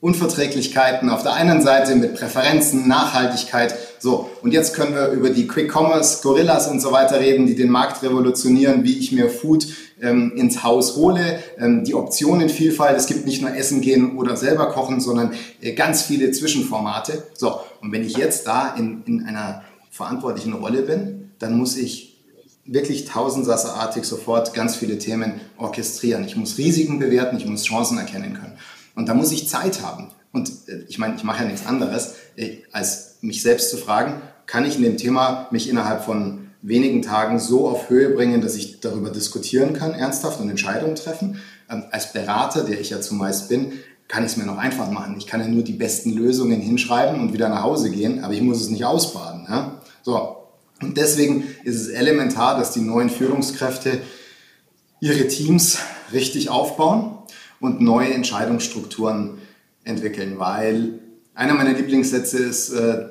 Unverträglichkeiten 0.00 1.08
auf 1.08 1.22
der 1.22 1.32
einen 1.32 1.62
Seite, 1.62 1.94
mit 1.94 2.14
Präferenzen, 2.14 2.86
Nachhaltigkeit. 2.86 3.74
So, 3.98 4.30
und 4.42 4.52
jetzt 4.52 4.74
können 4.74 4.94
wir 4.94 5.08
über 5.08 5.30
die 5.30 5.46
Quick 5.46 5.74
Commerce, 5.74 6.22
Gorillas 6.22 6.68
und 6.68 6.80
so 6.80 6.92
weiter 6.92 7.18
reden, 7.18 7.46
die 7.46 7.54
den 7.54 7.70
Markt 7.70 8.02
revolutionieren, 8.02 8.84
wie 8.84 8.98
ich 8.98 9.12
mir 9.12 9.30
Food 9.30 9.66
ähm, 10.00 10.32
ins 10.36 10.62
Haus 10.62 10.96
hole, 10.96 11.42
ähm, 11.58 11.84
die 11.84 11.94
Optionenvielfalt. 11.94 12.96
Es 12.96 13.06
gibt 13.06 13.26
nicht 13.26 13.40
nur 13.40 13.54
Essen 13.54 13.80
gehen 13.80 14.18
oder 14.18 14.36
selber 14.36 14.66
kochen, 14.66 15.00
sondern 15.00 15.32
äh, 15.62 15.72
ganz 15.72 16.02
viele 16.02 16.30
Zwischenformate. 16.30 17.24
So, 17.34 17.60
und 17.80 17.90
wenn 17.92 18.04
ich 18.04 18.16
jetzt 18.16 18.46
da 18.46 18.74
in, 18.76 19.02
in 19.06 19.24
einer 19.24 19.62
verantwortlichen 19.90 20.52
Rolle 20.52 20.82
bin, 20.82 21.30
dann 21.38 21.56
muss 21.56 21.76
ich 21.76 22.16
wirklich 22.66 23.06
tausendsasserartig 23.06 24.04
sofort 24.04 24.52
ganz 24.52 24.76
viele 24.76 24.98
Themen 24.98 25.40
orchestrieren. 25.56 26.24
Ich 26.24 26.36
muss 26.36 26.58
Risiken 26.58 26.98
bewerten, 26.98 27.36
ich 27.38 27.46
muss 27.46 27.64
Chancen 27.64 27.96
erkennen 27.96 28.34
können. 28.34 28.58
Und 28.96 29.08
da 29.08 29.14
muss 29.14 29.30
ich 29.30 29.48
Zeit 29.48 29.82
haben. 29.82 30.08
Und 30.32 30.50
äh, 30.66 30.84
ich 30.88 30.98
meine, 30.98 31.14
ich 31.14 31.22
mache 31.22 31.44
ja 31.44 31.48
nichts 31.48 31.66
anderes, 31.66 32.14
äh, 32.36 32.58
als 32.72 33.18
mich 33.20 33.42
selbst 33.42 33.70
zu 33.70 33.76
fragen, 33.76 34.20
kann 34.46 34.64
ich 34.64 34.76
in 34.76 34.82
dem 34.82 34.96
Thema 34.96 35.46
mich 35.52 35.68
innerhalb 35.68 36.04
von 36.04 36.48
wenigen 36.62 37.02
Tagen 37.02 37.38
so 37.38 37.68
auf 37.68 37.90
Höhe 37.90 38.10
bringen, 38.10 38.40
dass 38.40 38.56
ich 38.56 38.80
darüber 38.80 39.10
diskutieren 39.10 39.72
kann, 39.72 39.92
ernsthaft 39.92 40.40
und 40.40 40.50
Entscheidungen 40.50 40.96
treffen. 40.96 41.40
Ähm, 41.70 41.84
als 41.92 42.12
Berater, 42.12 42.64
der 42.64 42.80
ich 42.80 42.90
ja 42.90 43.00
zumeist 43.00 43.48
bin, 43.48 43.72
kann 44.08 44.24
ich 44.24 44.32
es 44.32 44.36
mir 44.36 44.46
noch 44.46 44.58
einfach 44.58 44.90
machen. 44.90 45.16
Ich 45.18 45.26
kann 45.26 45.40
ja 45.40 45.48
nur 45.48 45.62
die 45.62 45.72
besten 45.72 46.12
Lösungen 46.12 46.60
hinschreiben 46.60 47.20
und 47.20 47.32
wieder 47.32 47.48
nach 47.48 47.62
Hause 47.62 47.90
gehen, 47.90 48.24
aber 48.24 48.34
ich 48.34 48.40
muss 48.40 48.60
es 48.60 48.70
nicht 48.70 48.84
ausbaden. 48.84 49.46
Ja? 49.48 49.80
So. 50.02 50.36
Und 50.80 50.96
deswegen 50.96 51.44
ist 51.64 51.76
es 51.76 51.88
elementar, 51.88 52.58
dass 52.58 52.72
die 52.72 52.82
neuen 52.82 53.10
Führungskräfte 53.10 54.00
ihre 55.00 55.26
Teams 55.26 55.78
richtig 56.12 56.50
aufbauen 56.50 57.15
und 57.60 57.80
neue 57.80 58.12
Entscheidungsstrukturen 58.12 59.38
entwickeln, 59.84 60.38
weil 60.38 61.00
einer 61.34 61.54
meiner 61.54 61.72
Lieblingssätze 61.72 62.38
ist, 62.38 62.70
äh, 62.70 63.06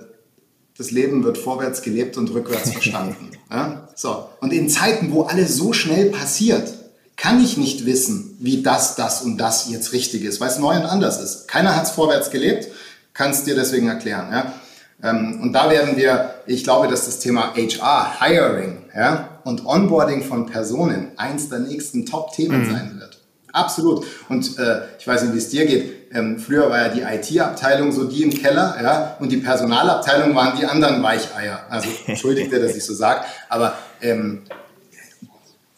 das 0.77 0.91
Leben 0.91 1.23
wird 1.23 1.37
vorwärts 1.37 1.81
gelebt 1.81 2.17
und 2.17 2.33
rückwärts 2.33 2.71
verstanden. 2.73 3.31
Ja? 3.49 3.87
So. 3.95 4.29
Und 4.41 4.51
in 4.51 4.69
Zeiten, 4.69 5.11
wo 5.11 5.23
alles 5.23 5.55
so 5.55 5.73
schnell 5.73 6.09
passiert, 6.09 6.73
kann 7.15 7.41
ich 7.41 7.57
nicht 7.57 7.85
wissen, 7.85 8.35
wie 8.39 8.61
das, 8.61 8.95
das 8.95 9.21
und 9.21 9.37
das 9.37 9.69
jetzt 9.69 9.93
richtig 9.93 10.23
ist, 10.23 10.41
weil 10.41 10.49
es 10.49 10.59
neu 10.59 10.75
und 10.75 10.85
anders 10.85 11.21
ist. 11.21 11.47
Keiner 11.47 11.75
hat 11.75 11.85
es 11.85 11.91
vorwärts 11.91 12.29
gelebt, 12.29 12.67
kann 13.13 13.31
es 13.31 13.45
dir 13.45 13.55
deswegen 13.55 13.87
erklären. 13.87 14.27
Ja? 14.31 14.53
Ähm, 15.01 15.39
und 15.41 15.53
da 15.53 15.69
werden 15.69 15.95
wir, 15.97 16.35
ich 16.45 16.63
glaube, 16.63 16.87
dass 16.87 17.05
das 17.05 17.19
Thema 17.19 17.53
HR, 17.55 18.19
Hiring 18.19 18.85
ja, 18.95 19.39
und 19.43 19.65
Onboarding 19.65 20.23
von 20.23 20.45
Personen 20.45 21.11
eins 21.17 21.49
der 21.49 21.59
nächsten 21.59 22.05
Top-Themen 22.05 22.67
mhm. 22.67 22.71
sein 22.71 22.99
wird. 22.99 23.14
Absolut. 23.55 24.05
Und 24.27 24.59
äh, 24.59 24.81
ich 24.99 25.07
weiß 25.07 25.23
nicht, 25.23 25.33
wie 25.33 25.37
es 25.37 25.49
dir 25.49 25.65
geht. 25.65 26.13
Ähm, 26.13 26.39
früher 26.39 26.69
war 26.69 26.77
ja 26.77 26.89
die 26.89 27.01
IT-Abteilung 27.01 27.91
so 27.91 28.03
die 28.03 28.23
im 28.23 28.31
Keller, 28.31 28.77
ja, 28.81 29.17
und 29.19 29.31
die 29.31 29.37
Personalabteilung 29.37 30.35
waren 30.35 30.57
die 30.57 30.65
anderen 30.65 31.01
Weicheier. 31.01 31.65
Also 31.69 31.89
entschuldigt 32.05 32.51
dass 32.51 32.75
ich 32.75 32.83
so 32.83 32.93
sage, 32.93 33.21
aber 33.49 33.77
ähm, 34.01 34.41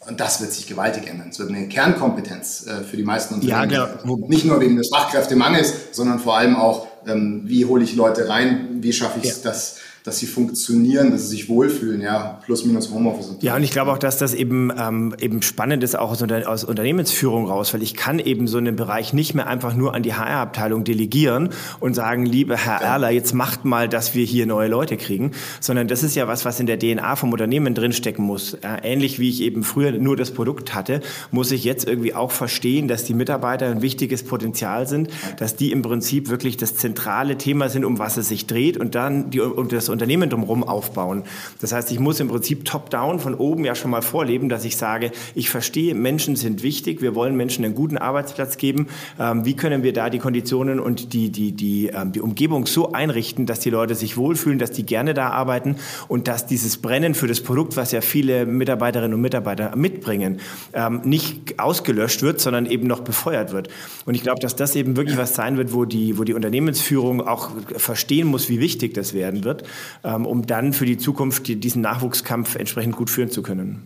und 0.08 0.18
das 0.20 0.40
wird 0.40 0.52
sich 0.52 0.66
gewaltig 0.66 1.06
ändern. 1.06 1.28
Es 1.30 1.38
wird 1.38 1.50
eine 1.50 1.68
Kernkompetenz 1.68 2.66
äh, 2.66 2.82
für 2.82 2.96
die 2.96 3.04
meisten 3.04 3.34
Unternehmen. 3.34 3.70
Ja, 3.70 3.86
genau. 3.86 4.16
Nicht 4.26 4.44
nur 4.44 4.58
wegen 4.60 4.76
des 4.76 4.88
Fachkräftemangels, 4.88 5.72
sondern 5.92 6.18
vor 6.18 6.36
allem 6.38 6.56
auch, 6.56 6.88
ähm, 7.06 7.42
wie 7.44 7.66
hole 7.66 7.84
ich 7.84 7.94
Leute 7.94 8.28
rein, 8.28 8.78
wie 8.80 8.92
schaffe 8.92 9.20
ich 9.22 9.28
es, 9.28 9.44
ja. 9.44 9.50
dass 9.50 9.76
dass 10.08 10.18
sie 10.18 10.26
funktionieren, 10.26 11.10
dass 11.10 11.24
sie 11.24 11.36
sich 11.36 11.50
wohlfühlen, 11.50 12.00
ja, 12.00 12.40
plus 12.42 12.64
minus 12.64 12.90
Homeoffice. 12.90 13.36
ja, 13.40 13.54
und 13.54 13.62
ich 13.62 13.70
glaube 13.70 13.92
auch, 13.92 13.98
dass 13.98 14.16
das 14.16 14.32
eben, 14.32 14.72
ähm, 14.74 15.14
eben 15.20 15.42
spannend 15.42 15.84
ist, 15.84 15.98
auch 15.98 16.10
aus, 16.10 16.22
Unter 16.22 16.48
aus 16.48 16.64
Unternehmensführung 16.64 17.46
raus, 17.46 17.74
weil 17.74 17.82
ich 17.82 17.94
kann 17.94 18.18
eben 18.18 18.48
so 18.48 18.56
einen 18.56 18.74
Bereich 18.74 19.12
nicht 19.12 19.34
mehr 19.34 19.46
einfach 19.46 19.74
nur 19.74 19.94
an 19.94 20.02
die 20.02 20.14
HR-Abteilung 20.14 20.84
delegieren 20.84 21.50
und 21.78 21.92
sagen, 21.92 22.24
liebe 22.24 22.56
Herr 22.56 22.80
ja. 22.80 22.92
Erler, 22.94 23.10
jetzt 23.10 23.34
macht 23.34 23.66
mal, 23.66 23.86
dass 23.86 24.14
wir 24.14 24.24
hier 24.24 24.46
neue 24.46 24.68
Leute 24.68 24.96
kriegen, 24.96 25.32
sondern 25.60 25.88
das 25.88 26.02
ist 26.02 26.16
ja 26.16 26.26
was, 26.26 26.46
was 26.46 26.58
in 26.58 26.66
der 26.66 26.78
DNA 26.78 27.14
vom 27.16 27.30
Unternehmen 27.30 27.74
drinstecken 27.74 28.24
muss. 28.24 28.54
Äh, 28.54 28.78
ähnlich 28.84 29.18
wie 29.18 29.28
ich 29.28 29.42
eben 29.42 29.62
früher 29.62 29.92
nur 29.92 30.16
das 30.16 30.30
Produkt 30.30 30.74
hatte, 30.74 31.02
muss 31.32 31.52
ich 31.52 31.64
jetzt 31.64 31.86
irgendwie 31.86 32.14
auch 32.14 32.30
verstehen, 32.30 32.88
dass 32.88 33.04
die 33.04 33.12
Mitarbeiter 33.12 33.66
ein 33.66 33.82
wichtiges 33.82 34.22
Potenzial 34.22 34.86
sind, 34.86 35.10
dass 35.36 35.54
die 35.54 35.70
im 35.70 35.82
Prinzip 35.82 36.30
wirklich 36.30 36.56
das 36.56 36.76
zentrale 36.76 37.36
Thema 37.36 37.68
sind, 37.68 37.84
um 37.84 37.98
was 37.98 38.16
es 38.16 38.28
sich 38.28 38.46
dreht 38.46 38.78
und 38.78 38.94
dann 38.94 39.28
die, 39.28 39.40
um 39.40 39.68
das 39.68 39.90
Unternehmen 39.90 39.97
drumherum 39.98 40.64
aufbauen. 40.64 41.24
Das 41.60 41.72
heißt, 41.72 41.90
ich 41.90 41.98
muss 41.98 42.20
im 42.20 42.28
Prinzip 42.28 42.64
top-down 42.64 43.20
von 43.20 43.34
oben 43.34 43.64
ja 43.64 43.74
schon 43.74 43.90
mal 43.90 44.02
vorleben, 44.02 44.48
dass 44.48 44.64
ich 44.64 44.76
sage, 44.76 45.12
ich 45.34 45.50
verstehe, 45.50 45.94
Menschen 45.94 46.36
sind 46.36 46.62
wichtig, 46.62 47.02
wir 47.02 47.14
wollen 47.14 47.36
Menschen 47.36 47.64
einen 47.64 47.74
guten 47.74 47.98
Arbeitsplatz 47.98 48.56
geben. 48.56 48.88
Ähm, 49.18 49.44
wie 49.44 49.54
können 49.54 49.82
wir 49.82 49.92
da 49.92 50.10
die 50.10 50.18
Konditionen 50.18 50.80
und 50.80 51.12
die, 51.12 51.30
die, 51.30 51.52
die, 51.52 51.88
ähm, 51.88 52.12
die 52.12 52.20
Umgebung 52.20 52.66
so 52.66 52.92
einrichten, 52.92 53.46
dass 53.46 53.60
die 53.60 53.70
Leute 53.70 53.94
sich 53.94 54.16
wohlfühlen, 54.16 54.58
dass 54.58 54.70
die 54.70 54.84
gerne 54.84 55.14
da 55.14 55.30
arbeiten 55.30 55.76
und 56.08 56.28
dass 56.28 56.46
dieses 56.46 56.78
Brennen 56.78 57.14
für 57.14 57.26
das 57.26 57.40
Produkt, 57.40 57.76
was 57.76 57.92
ja 57.92 58.00
viele 58.00 58.46
Mitarbeiterinnen 58.46 59.14
und 59.14 59.20
Mitarbeiter 59.20 59.74
mitbringen, 59.76 60.40
ähm, 60.72 61.00
nicht 61.04 61.58
ausgelöscht 61.58 62.22
wird, 62.22 62.40
sondern 62.40 62.66
eben 62.66 62.86
noch 62.86 63.00
befeuert 63.00 63.52
wird. 63.52 63.68
Und 64.04 64.14
ich 64.14 64.22
glaube, 64.22 64.40
dass 64.40 64.56
das 64.56 64.76
eben 64.76 64.96
wirklich 64.96 65.16
was 65.16 65.34
sein 65.34 65.56
wird, 65.56 65.72
wo 65.72 65.84
die, 65.84 66.18
wo 66.18 66.24
die 66.24 66.34
Unternehmensführung 66.34 67.26
auch 67.26 67.50
verstehen 67.76 68.28
muss, 68.28 68.48
wie 68.48 68.60
wichtig 68.60 68.94
das 68.94 69.14
werden 69.14 69.44
wird 69.44 69.64
um 70.02 70.46
dann 70.46 70.72
für 70.72 70.86
die 70.86 70.98
Zukunft 70.98 71.48
diesen 71.48 71.82
Nachwuchskampf 71.82 72.56
entsprechend 72.56 72.96
gut 72.96 73.10
führen 73.10 73.30
zu 73.30 73.42
können. 73.42 73.82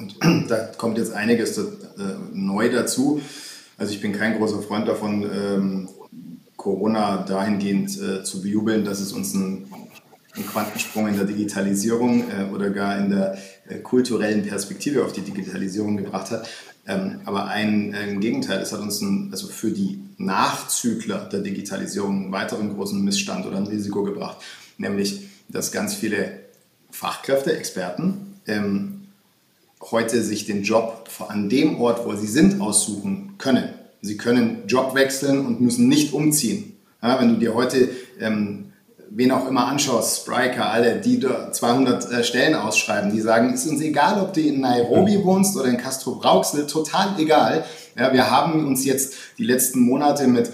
Und 0.00 0.16
da 0.50 0.56
kommt 0.78 0.98
jetzt 0.98 1.12
einiges 1.12 1.58
äh, 1.58 1.62
neu 2.32 2.70
dazu. 2.70 3.20
Also 3.78 3.92
ich 3.92 4.00
bin 4.00 4.12
kein 4.12 4.36
großer 4.38 4.62
Freund 4.62 4.88
davon, 4.88 5.22
ähm, 5.22 5.88
Corona 6.56 7.18
dahingehend 7.18 8.00
äh, 8.00 8.22
zu 8.22 8.42
bejubeln, 8.42 8.84
dass 8.84 9.00
es 9.00 9.12
uns 9.12 9.34
einen, 9.34 9.66
Quantensprung 10.50 11.08
in 11.08 11.16
der 11.16 11.26
Digitalisierung 11.26 12.24
äh, 12.30 12.50
oder 12.54 12.70
gar 12.70 12.96
in 12.96 13.10
der 13.10 13.36
kulturellen 13.82 14.42
Perspektive 14.42 15.04
auf 15.04 15.12
die 15.12 15.20
Digitalisierung 15.20 15.98
gebracht 15.98 16.30
hat. 16.30 16.48
Ähm, 16.86 17.20
aber 17.26 17.48
ein, 17.48 17.94
ein, 17.94 18.18
Gegenteil, 18.18 18.60
es 18.60 18.72
hat 18.72 18.80
uns 18.80 19.02
ein, 19.02 19.28
also 19.30 19.46
für 19.46 19.70
die 19.70 20.00
Nachzügler 20.24 21.28
der 21.30 21.40
Digitalisierung 21.40 22.24
einen 22.24 22.32
weiteren 22.32 22.74
großen 22.74 23.02
Missstand 23.02 23.46
oder 23.46 23.56
ein 23.56 23.66
Risiko 23.66 24.02
gebracht, 24.02 24.38
nämlich 24.78 25.28
dass 25.48 25.72
ganz 25.72 25.94
viele 25.94 26.40
Fachkräfte, 26.90 27.56
Experten 27.56 28.38
ähm, 28.46 29.02
heute 29.90 30.22
sich 30.22 30.46
den 30.46 30.62
Job 30.62 31.08
an 31.28 31.48
dem 31.48 31.80
Ort, 31.80 32.04
wo 32.06 32.14
sie 32.14 32.26
sind, 32.26 32.60
aussuchen 32.60 33.34
können. 33.38 33.68
Sie 34.00 34.16
können 34.16 34.66
Job 34.66 34.94
wechseln 34.94 35.44
und 35.44 35.60
müssen 35.60 35.88
nicht 35.88 36.12
umziehen. 36.12 36.76
Ja, 37.02 37.20
wenn 37.20 37.30
du 37.30 37.36
dir 37.36 37.54
heute 37.54 37.90
ähm, 38.20 38.71
wen 39.14 39.30
auch 39.30 39.46
immer 39.48 39.66
anschaust, 39.66 40.22
Spriker, 40.22 40.70
alle, 40.70 41.00
die 41.00 41.20
200 41.20 42.10
äh, 42.10 42.24
Stellen 42.24 42.54
ausschreiben, 42.54 43.12
die 43.12 43.20
sagen, 43.20 43.52
ist 43.52 43.66
uns 43.66 43.80
egal, 43.80 44.20
ob 44.20 44.32
du 44.32 44.40
in 44.40 44.60
Nairobi 44.60 45.22
wohnst 45.22 45.56
oder 45.56 45.66
in 45.66 45.76
Castro 45.76 46.14
Brauxel, 46.14 46.66
total 46.66 47.18
egal. 47.18 47.64
Ja, 47.98 48.12
wir 48.12 48.30
haben 48.30 48.66
uns 48.66 48.84
jetzt 48.84 49.14
die 49.38 49.44
letzten 49.44 49.80
Monate 49.80 50.26
mit 50.26 50.50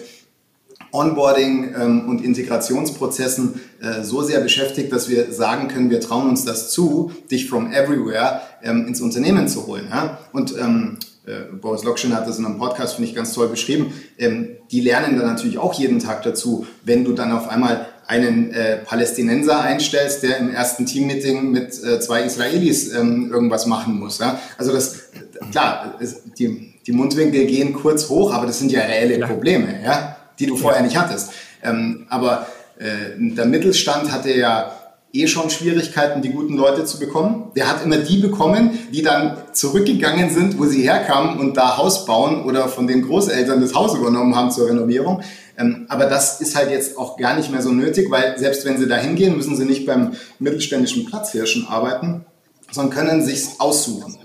Onboarding 0.91 1.75
ähm, 1.79 2.09
und 2.09 2.25
Integrationsprozessen 2.25 3.61
äh, 3.81 4.03
so 4.03 4.23
sehr 4.23 4.41
beschäftigt, 4.41 4.93
dass 4.93 5.09
wir 5.09 5.33
sagen 5.33 5.69
können, 5.69 5.91
wir 5.91 6.01
trauen 6.01 6.29
uns 6.29 6.45
das 6.45 6.71
zu, 6.71 7.13
dich 7.31 7.49
from 7.49 7.73
everywhere 7.73 8.41
ähm, 8.63 8.87
ins 8.87 9.01
Unternehmen 9.01 9.49
zu 9.49 9.67
holen. 9.67 9.89
Ja? 9.91 10.19
Und 10.33 10.57
ähm, 10.59 10.99
äh, 11.27 11.55
Boris 11.61 11.85
Lokschin 11.85 12.15
hat 12.15 12.27
das 12.27 12.39
in 12.39 12.47
einem 12.47 12.59
Podcast, 12.59 12.95
finde 12.95 13.11
ich, 13.11 13.15
ganz 13.15 13.35
toll 13.35 13.49
beschrieben. 13.49 13.93
Ähm, 14.19 14.57
die 14.71 14.81
lernen 14.81 15.19
dann 15.19 15.27
natürlich 15.27 15.59
auch 15.59 15.75
jeden 15.75 15.99
Tag 15.99 16.23
dazu, 16.23 16.67
wenn 16.85 17.05
du 17.05 17.13
dann 17.13 17.33
auf 17.33 17.49
einmal 17.49 17.87
einen 18.09 18.53
äh, 18.53 18.79
Palästinenser 18.79 19.61
einstellst, 19.61 20.23
der 20.23 20.39
im 20.39 20.51
ersten 20.51 20.87
Teammeeting 20.87 21.53
mit 21.53 21.83
äh, 21.85 22.01
zwei 22.01 22.23
Israelis 22.23 22.93
ähm, 22.95 23.31
irgendwas 23.31 23.67
machen 23.67 23.99
muss. 23.99 24.19
Ja? 24.19 24.41
Also 24.57 24.73
das, 24.73 25.11
klar, 25.53 25.95
es, 26.01 26.23
die, 26.39 26.75
die 26.87 26.93
Mundwinkel 26.93 27.45
gehen 27.45 27.75
kurz 27.75 28.09
hoch, 28.09 28.33
aber 28.33 28.47
das 28.47 28.59
sind 28.59 28.73
ja 28.73 28.81
reelle 28.81 29.25
Probleme, 29.27 29.81
ja? 29.85 30.17
die 30.39 30.47
du 30.47 30.57
vorher 30.57 30.83
nicht 30.83 30.97
hattest. 30.97 31.33
Ähm, 31.63 32.07
aber 32.09 32.47
äh, 32.79 33.19
der 33.19 33.45
Mittelstand 33.45 34.11
hatte 34.11 34.33
ja 34.33 34.73
eh 35.13 35.27
schon 35.27 35.51
Schwierigkeiten, 35.51 36.21
die 36.23 36.31
guten 36.31 36.57
Leute 36.57 36.85
zu 36.85 36.99
bekommen. 36.99 37.51
Der 37.57 37.69
hat 37.69 37.85
immer 37.85 37.97
die 37.97 38.19
bekommen, 38.19 38.79
die 38.93 39.03
dann 39.03 39.39
zurückgegangen 39.53 40.31
sind, 40.31 40.59
wo 40.59 40.67
sie 40.67 40.83
herkamen 40.83 41.39
und 41.39 41.57
da 41.57 41.79
Haus 41.79 42.05
bauen 42.05 42.45
oder 42.45 42.69
von 42.69 42.87
den 42.87 43.03
Großeltern 43.03 43.61
das 43.61 43.75
Haus 43.75 43.95
übernommen 43.95 44.37
haben 44.37 44.51
zur 44.51 44.69
Renovierung. 44.69 45.23
Ähm, 45.57 45.87
aber 45.89 46.07
das 46.07 46.41
ist 46.41 46.55
halt 46.57 46.71
jetzt 46.71 46.99
auch 46.99 47.17
gar 47.17 47.37
nicht 47.37 47.51
mehr 47.51 47.63
so 47.63 47.73
nötig, 47.73 48.11
weil 48.11 48.39
selbst 48.39 48.65
wenn 48.65 48.79
sie 48.79 48.87
da 48.87 48.97
hingehen, 48.97 49.37
müssen 49.37 49.57
sie 49.57 49.65
nicht 49.65 49.87
beim 49.87 50.13
mittelständischen 50.39 51.07
Platzhirschen 51.07 51.67
arbeiten, 51.69 52.25
sondern 52.71 52.95
können 52.95 53.25
sich's 53.25 53.59
aussuchen. 53.59 54.19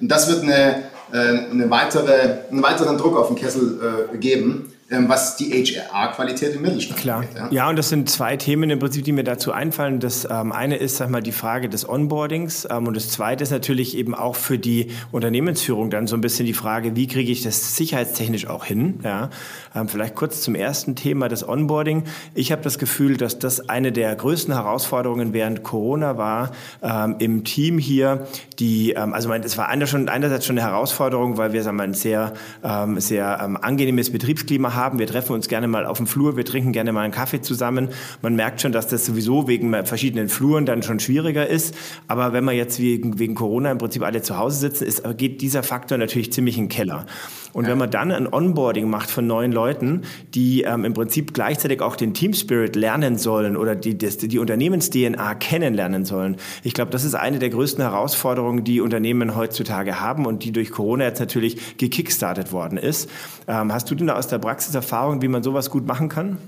Und 0.00 0.08
das 0.08 0.28
wird 0.28 0.42
eine, 0.42 0.82
äh, 1.12 1.50
eine 1.50 1.70
weitere, 1.70 2.48
einen 2.50 2.62
weiteren 2.62 2.98
Druck 2.98 3.16
auf 3.16 3.28
den 3.28 3.36
Kessel 3.36 4.08
äh, 4.12 4.18
geben. 4.18 4.73
Ähm, 4.90 5.08
was 5.08 5.36
die 5.36 5.50
HR-Qualität 5.50 6.54
im 6.54 6.60
Mittelstand 6.60 7.00
Klar. 7.00 7.20
Angeht, 7.20 7.34
ja? 7.34 7.48
ja, 7.50 7.68
und 7.70 7.76
das 7.76 7.88
sind 7.88 8.10
zwei 8.10 8.36
Themen 8.36 8.68
im 8.68 8.78
Prinzip, 8.78 9.02
die 9.02 9.12
mir 9.12 9.24
dazu 9.24 9.50
einfallen. 9.50 9.98
Das 9.98 10.28
ähm, 10.30 10.52
eine 10.52 10.76
ist, 10.76 10.98
sag 10.98 11.08
mal, 11.08 11.22
die 11.22 11.32
Frage 11.32 11.70
des 11.70 11.88
Onboardings 11.88 12.68
ähm, 12.70 12.86
und 12.86 12.94
das 12.94 13.08
zweite 13.08 13.42
ist 13.42 13.50
natürlich 13.50 13.96
eben 13.96 14.14
auch 14.14 14.36
für 14.36 14.58
die 14.58 14.88
Unternehmensführung 15.10 15.88
dann 15.88 16.06
so 16.06 16.16
ein 16.16 16.20
bisschen 16.20 16.44
die 16.44 16.52
Frage, 16.52 16.96
wie 16.96 17.06
kriege 17.06 17.32
ich 17.32 17.42
das 17.42 17.76
sicherheitstechnisch 17.76 18.46
auch 18.46 18.66
hin? 18.66 19.00
Ja? 19.02 19.30
Ähm, 19.74 19.88
vielleicht 19.88 20.16
kurz 20.16 20.42
zum 20.42 20.54
ersten 20.54 20.96
Thema, 20.96 21.30
das 21.30 21.48
Onboarding. 21.48 22.04
Ich 22.34 22.52
habe 22.52 22.60
das 22.60 22.78
Gefühl, 22.78 23.16
dass 23.16 23.38
das 23.38 23.70
eine 23.70 23.90
der 23.90 24.14
größten 24.14 24.52
Herausforderungen 24.52 25.32
während 25.32 25.62
Corona 25.62 26.18
war 26.18 26.52
ähm, 26.82 27.16
im 27.20 27.44
Team 27.44 27.78
hier. 27.78 28.26
Die, 28.58 28.92
ähm, 28.92 29.14
also 29.14 29.32
es 29.32 29.56
war 29.56 29.68
einerseits 29.68 30.44
schon 30.44 30.58
eine 30.58 30.68
Herausforderung, 30.68 31.38
weil 31.38 31.54
wir 31.54 31.62
sagen 31.62 31.78
wir, 31.78 31.84
ein 31.84 31.94
sehr, 31.94 32.34
sehr 32.96 33.40
angenehmes 33.62 34.12
Betriebsklima 34.12 34.73
haben. 34.74 34.98
Wir 34.98 35.06
treffen 35.06 35.32
uns 35.32 35.48
gerne 35.48 35.68
mal 35.68 35.86
auf 35.86 35.98
dem 35.98 36.06
Flur, 36.06 36.36
wir 36.36 36.44
trinken 36.44 36.72
gerne 36.72 36.92
mal 36.92 37.02
einen 37.02 37.12
Kaffee 37.12 37.40
zusammen. 37.40 37.88
Man 38.22 38.36
merkt 38.36 38.60
schon, 38.60 38.72
dass 38.72 38.88
das 38.88 39.06
sowieso 39.06 39.48
wegen 39.48 39.72
verschiedenen 39.84 40.28
Fluren 40.28 40.66
dann 40.66 40.82
schon 40.82 41.00
schwieriger 41.00 41.46
ist. 41.46 41.74
Aber 42.08 42.32
wenn 42.32 42.44
wir 42.44 42.52
jetzt 42.52 42.78
wegen, 42.80 43.18
wegen 43.18 43.34
Corona 43.34 43.70
im 43.70 43.78
Prinzip 43.78 44.02
alle 44.02 44.22
zu 44.22 44.38
Hause 44.38 44.58
sitzen, 44.58 44.84
ist, 44.84 45.02
geht 45.16 45.40
dieser 45.40 45.62
Faktor 45.62 45.98
natürlich 45.98 46.32
ziemlich 46.32 46.58
in 46.58 46.64
den 46.64 46.68
Keller. 46.68 47.06
Und 47.52 47.64
ja. 47.64 47.70
wenn 47.70 47.78
man 47.78 47.90
dann 47.90 48.10
ein 48.10 48.30
Onboarding 48.30 48.90
macht 48.90 49.10
von 49.10 49.26
neuen 49.26 49.52
Leuten, 49.52 50.02
die 50.34 50.62
ähm, 50.62 50.84
im 50.84 50.92
Prinzip 50.92 51.34
gleichzeitig 51.34 51.80
auch 51.80 51.96
den 51.96 52.12
Team 52.12 52.34
Spirit 52.34 52.74
lernen 52.74 53.16
sollen 53.16 53.56
oder 53.56 53.76
die, 53.76 53.96
die, 53.96 54.28
die 54.28 54.38
Unternehmens-DNA 54.38 55.36
kennenlernen 55.36 56.04
sollen, 56.04 56.36
ich 56.62 56.74
glaube, 56.74 56.90
das 56.90 57.04
ist 57.04 57.14
eine 57.14 57.38
der 57.38 57.50
größten 57.50 57.82
Herausforderungen, 57.82 58.64
die 58.64 58.80
Unternehmen 58.80 59.36
heutzutage 59.36 60.00
haben 60.00 60.26
und 60.26 60.44
die 60.44 60.50
durch 60.50 60.72
Corona 60.72 61.04
jetzt 61.04 61.20
natürlich 61.20 61.78
gekickstartet 61.78 62.52
worden 62.52 62.76
ist. 62.76 63.08
Ähm, 63.46 63.72
hast 63.72 63.90
du 63.90 63.94
denn 63.94 64.08
da 64.08 64.16
aus 64.16 64.26
der 64.26 64.38
Praxis 64.38 64.63
Erfahrung, 64.72 65.20
wie 65.20 65.28
man 65.28 65.42
sowas 65.42 65.68
gut 65.68 65.86
machen 65.86 66.08
kann? 66.08 66.38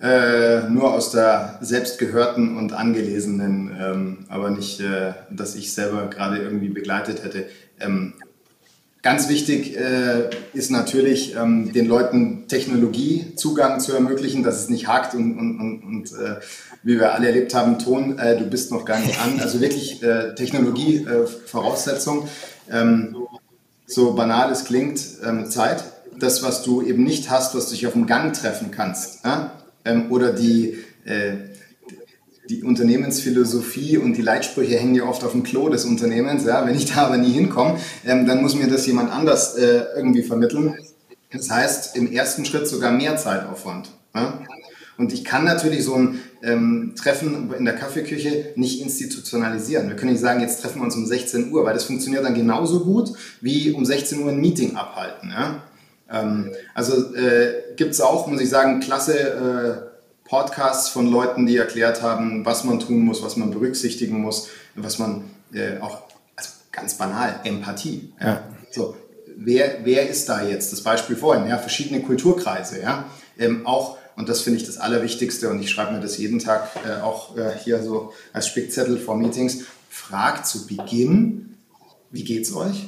Äh, 0.00 0.68
nur 0.68 0.92
aus 0.92 1.12
der 1.12 1.58
selbstgehörten 1.60 2.56
und 2.56 2.72
angelesenen, 2.72 3.70
ähm, 3.80 4.18
aber 4.28 4.50
nicht, 4.50 4.80
äh, 4.80 5.12
dass 5.30 5.54
ich 5.54 5.72
selber 5.72 6.08
gerade 6.08 6.38
irgendwie 6.38 6.70
begleitet 6.70 7.22
hätte. 7.22 7.46
Ähm, 7.78 8.14
ganz 9.02 9.28
wichtig 9.28 9.76
äh, 9.76 10.30
ist 10.54 10.72
natürlich, 10.72 11.36
ähm, 11.36 11.72
den 11.72 11.86
Leuten 11.86 12.48
Technologiezugang 12.48 13.78
zu 13.78 13.92
ermöglichen, 13.92 14.42
dass 14.42 14.60
es 14.60 14.68
nicht 14.68 14.88
hakt 14.88 15.14
und, 15.14 15.38
und, 15.38 15.60
und, 15.60 15.82
und 15.84 16.12
äh, 16.12 16.40
wie 16.82 16.98
wir 16.98 17.14
alle 17.14 17.28
erlebt 17.28 17.54
haben, 17.54 17.78
Ton, 17.78 18.18
äh, 18.18 18.36
du 18.36 18.46
bist 18.46 18.72
noch 18.72 18.84
gar 18.84 18.98
nicht 18.98 19.20
an. 19.20 19.38
Also 19.40 19.60
wirklich 19.60 20.02
äh, 20.02 20.34
Technologie-Voraussetzung. 20.34 22.26
Ähm, 22.68 23.16
so 23.92 24.14
banal 24.14 24.50
es 24.50 24.64
klingt, 24.64 25.00
ähm, 25.24 25.50
Zeit. 25.50 25.84
Das, 26.18 26.42
was 26.42 26.62
du 26.62 26.82
eben 26.82 27.04
nicht 27.04 27.30
hast, 27.30 27.54
was 27.54 27.66
du 27.66 27.72
dich 27.72 27.86
auf 27.86 27.94
dem 27.94 28.06
Gang 28.06 28.32
treffen 28.32 28.70
kannst. 28.70 29.24
Ja? 29.24 29.52
ähm, 29.84 30.10
oder 30.10 30.32
die, 30.32 30.78
äh, 31.04 31.32
die 32.48 32.62
Unternehmensphilosophie 32.62 33.98
und 33.98 34.16
die 34.16 34.22
Leitsprüche 34.22 34.76
hängen 34.78 34.94
ja 34.94 35.04
oft 35.04 35.24
auf 35.24 35.32
dem 35.32 35.42
Klo 35.42 35.68
des 35.68 35.84
Unternehmens. 35.84 36.44
Ja? 36.44 36.66
Wenn 36.66 36.74
ich 36.74 36.92
da 36.92 37.06
aber 37.06 37.16
nie 37.16 37.32
hinkomme, 37.32 37.78
ähm, 38.04 38.26
dann 38.26 38.42
muss 38.42 38.54
mir 38.54 38.68
das 38.68 38.86
jemand 38.86 39.10
anders 39.10 39.56
äh, 39.56 39.84
irgendwie 39.96 40.22
vermitteln. 40.22 40.76
Das 41.32 41.50
heißt, 41.50 41.96
im 41.96 42.12
ersten 42.12 42.44
Schritt 42.44 42.68
sogar 42.68 42.92
mehr 42.92 43.16
Zeitaufwand. 43.16 43.90
Ja? 44.14 44.38
Und 44.98 45.12
ich 45.12 45.24
kann 45.24 45.44
natürlich 45.44 45.84
so 45.84 45.94
ein 45.94 46.20
ähm, 46.42 46.94
Treffen 46.96 47.52
in 47.56 47.64
der 47.64 47.74
Kaffeeküche 47.74 48.52
nicht 48.56 48.80
institutionalisieren. 48.80 49.88
Wir 49.88 49.96
können 49.96 50.12
nicht 50.12 50.20
sagen, 50.20 50.40
jetzt 50.40 50.60
treffen 50.60 50.80
wir 50.80 50.84
uns 50.84 50.96
um 50.96 51.06
16 51.06 51.50
Uhr, 51.52 51.64
weil 51.64 51.74
das 51.74 51.84
funktioniert 51.84 52.24
dann 52.24 52.34
genauso 52.34 52.84
gut 52.84 53.12
wie 53.40 53.72
um 53.72 53.84
16 53.84 54.22
Uhr 54.22 54.30
ein 54.30 54.40
Meeting 54.40 54.76
abhalten. 54.76 55.30
Ja? 55.30 55.62
Ähm, 56.10 56.50
also 56.74 57.14
äh, 57.14 57.74
gibt 57.76 57.92
es 57.92 58.00
auch, 58.00 58.26
muss 58.26 58.40
ich 58.40 58.50
sagen, 58.50 58.80
klasse 58.80 59.18
äh, 59.18 60.28
Podcasts 60.28 60.88
von 60.88 61.10
Leuten, 61.10 61.46
die 61.46 61.56
erklärt 61.56 62.02
haben, 62.02 62.44
was 62.44 62.64
man 62.64 62.80
tun 62.80 63.00
muss, 63.00 63.22
was 63.22 63.36
man 63.36 63.50
berücksichtigen 63.50 64.20
muss, 64.20 64.48
was 64.74 64.98
man 64.98 65.24
äh, 65.52 65.78
auch, 65.80 66.02
also 66.36 66.50
ganz 66.70 66.94
banal, 66.94 67.40
Empathie. 67.44 68.12
Ja? 68.20 68.26
ja. 68.26 68.42
So, 68.70 68.96
wer, 69.36 69.80
wer 69.84 70.08
ist 70.08 70.28
da 70.28 70.42
jetzt? 70.42 70.72
Das 70.72 70.82
Beispiel 70.82 71.16
vorhin, 71.16 71.46
ja, 71.48 71.58
verschiedene 71.58 72.02
Kulturkreise, 72.02 72.80
ja, 72.80 73.06
ähm, 73.38 73.66
auch 73.66 73.98
und 74.16 74.28
das 74.28 74.42
finde 74.42 74.60
ich 74.60 74.66
das 74.66 74.78
Allerwichtigste 74.78 75.48
und 75.48 75.60
ich 75.60 75.70
schreibe 75.70 75.92
mir 75.92 76.00
das 76.00 76.18
jeden 76.18 76.38
Tag 76.38 76.70
äh, 76.86 77.00
auch 77.00 77.36
äh, 77.36 77.52
hier 77.62 77.82
so 77.82 78.12
als 78.32 78.46
Spickzettel 78.46 78.98
vor 78.98 79.16
Meetings. 79.16 79.64
Fragt 79.88 80.46
zu 80.46 80.66
Beginn, 80.66 81.54
wie 82.10 82.24
geht's 82.24 82.54
euch 82.54 82.86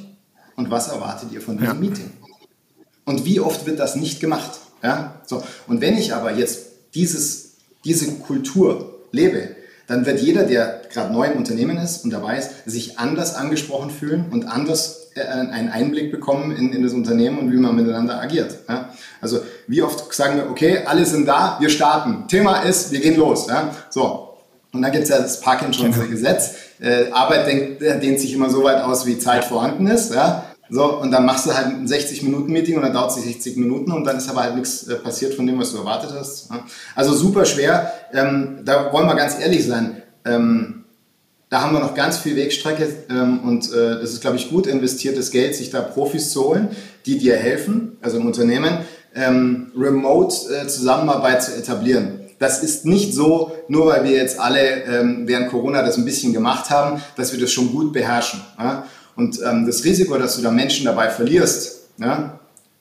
und 0.55 0.71
was 0.71 0.87
erwartet 0.87 1.31
ihr 1.31 1.41
von 1.41 1.57
diesem 1.57 1.73
ja. 1.73 1.79
Meeting? 1.79 2.11
Und 3.05 3.25
wie 3.25 3.39
oft 3.39 3.65
wird 3.65 3.79
das 3.79 3.95
nicht 3.95 4.19
gemacht? 4.19 4.59
Ja? 4.81 5.21
So. 5.25 5.43
Und 5.67 5.81
wenn 5.81 5.97
ich 5.97 6.13
aber 6.13 6.33
jetzt 6.33 6.65
dieses, 6.93 7.53
diese 7.83 8.11
Kultur 8.15 8.99
lebe, 9.11 9.54
dann 9.87 10.05
wird 10.05 10.19
jeder, 10.19 10.43
der 10.43 10.81
gerade 10.91 11.13
neu 11.13 11.27
im 11.27 11.37
Unternehmen 11.37 11.77
ist 11.77 12.03
und 12.03 12.11
dabei 12.11 12.37
ist, 12.37 12.51
sich 12.65 12.97
anders 12.97 13.35
angesprochen 13.35 13.89
fühlen 13.91 14.25
und 14.31 14.45
anders 14.45 15.09
äh, 15.15 15.21
einen 15.21 15.69
Einblick 15.69 16.11
bekommen 16.11 16.55
in, 16.55 16.73
in 16.73 16.83
das 16.83 16.93
Unternehmen 16.93 17.39
und 17.39 17.51
wie 17.51 17.57
man 17.57 17.75
miteinander 17.75 18.19
agiert. 18.19 18.55
Ja? 18.67 18.89
Also 19.21 19.39
wie 19.67 19.81
oft 19.81 20.13
sagen 20.13 20.37
wir, 20.37 20.49
okay, 20.49 20.79
alle 20.85 21.05
sind 21.05 21.27
da, 21.27 21.57
wir 21.59 21.69
starten. 21.69 22.27
Thema 22.27 22.61
ist, 22.61 22.91
wir 22.91 22.99
gehen 22.99 23.15
los. 23.15 23.47
Ja? 23.47 23.71
So. 23.89 24.29
Und 24.73 24.81
dann 24.81 24.91
gibt 24.91 25.03
es 25.03 25.09
ja 25.09 25.19
das 25.19 25.41
Parkinson'sche 25.41 25.93
genau. 25.93 26.09
Gesetz. 26.09 26.55
Äh, 26.81 27.11
Arbeit 27.11 27.47
denkt, 27.47 27.81
dehnt 27.81 28.19
sich 28.19 28.33
immer 28.33 28.49
so 28.49 28.63
weit 28.63 28.81
aus, 28.83 29.05
wie 29.05 29.17
Zeit 29.17 29.45
vorhanden 29.45 29.87
ist. 29.87 30.13
Ja? 30.13 30.44
So, 30.69 30.99
und 30.99 31.11
dann 31.11 31.25
machst 31.25 31.45
du 31.45 31.53
halt 31.53 31.67
ein 31.67 31.87
60-Minuten-Meeting 31.87 32.75
und 32.75 32.81
dann 32.81 32.93
dauert 32.93 33.15
es 33.15 33.23
60 33.23 33.57
Minuten 33.57 33.91
und 33.91 34.03
dann 34.03 34.17
ist 34.17 34.29
aber 34.29 34.43
halt 34.43 34.55
nichts 34.55 34.87
äh, 34.87 34.95
passiert 34.95 35.35
von 35.35 35.45
dem, 35.45 35.59
was 35.59 35.71
du 35.71 35.77
erwartet 35.77 36.11
hast. 36.17 36.49
Also 36.95 37.13
super 37.13 37.45
schwer. 37.45 37.91
Ähm, 38.11 38.61
da 38.65 38.91
wollen 38.91 39.05
wir 39.05 39.15
ganz 39.15 39.39
ehrlich 39.39 39.65
sein. 39.65 40.01
Ähm, 40.25 40.85
da 41.49 41.61
haben 41.61 41.73
wir 41.73 41.79
noch 41.79 41.93
ganz 41.93 42.17
viel 42.17 42.35
Wegstrecke 42.35 42.87
ähm, 43.09 43.41
und 43.43 43.71
äh, 43.71 44.01
das 44.01 44.13
ist, 44.13 44.21
glaube 44.21 44.37
ich, 44.37 44.49
gut 44.49 44.65
investiertes 44.65 45.29
Geld, 45.29 45.55
sich 45.55 45.69
da 45.69 45.81
Profis 45.81 46.31
zu 46.31 46.43
holen, 46.43 46.69
die 47.05 47.19
dir 47.19 47.37
helfen, 47.37 47.97
also 48.01 48.17
im 48.17 48.25
Unternehmen, 48.25 48.79
ähm, 49.13 49.71
Remote-Zusammenarbeit 49.77 51.37
äh, 51.37 51.41
zu 51.41 51.55
etablieren. 51.55 52.19
Das 52.39 52.63
ist 52.63 52.85
nicht 52.85 53.13
so, 53.13 53.53
nur 53.67 53.87
weil 53.87 54.03
wir 54.03 54.11
jetzt 54.11 54.39
alle 54.39 54.83
ähm, 54.83 55.27
während 55.27 55.49
Corona 55.49 55.83
das 55.83 55.97
ein 55.97 56.05
bisschen 56.05 56.33
gemacht 56.33 56.69
haben, 56.69 57.01
dass 57.15 57.31
wir 57.31 57.39
das 57.39 57.51
schon 57.51 57.71
gut 57.71 57.93
beherrschen. 57.93 58.41
Ja? 58.59 58.85
Und 59.15 59.39
ähm, 59.41 59.65
das 59.65 59.83
Risiko, 59.83 60.17
dass 60.17 60.35
du 60.35 60.41
da 60.41 60.51
Menschen 60.51 60.85
dabei 60.85 61.09
verlierst, 61.09 61.87
ja, 61.97 62.39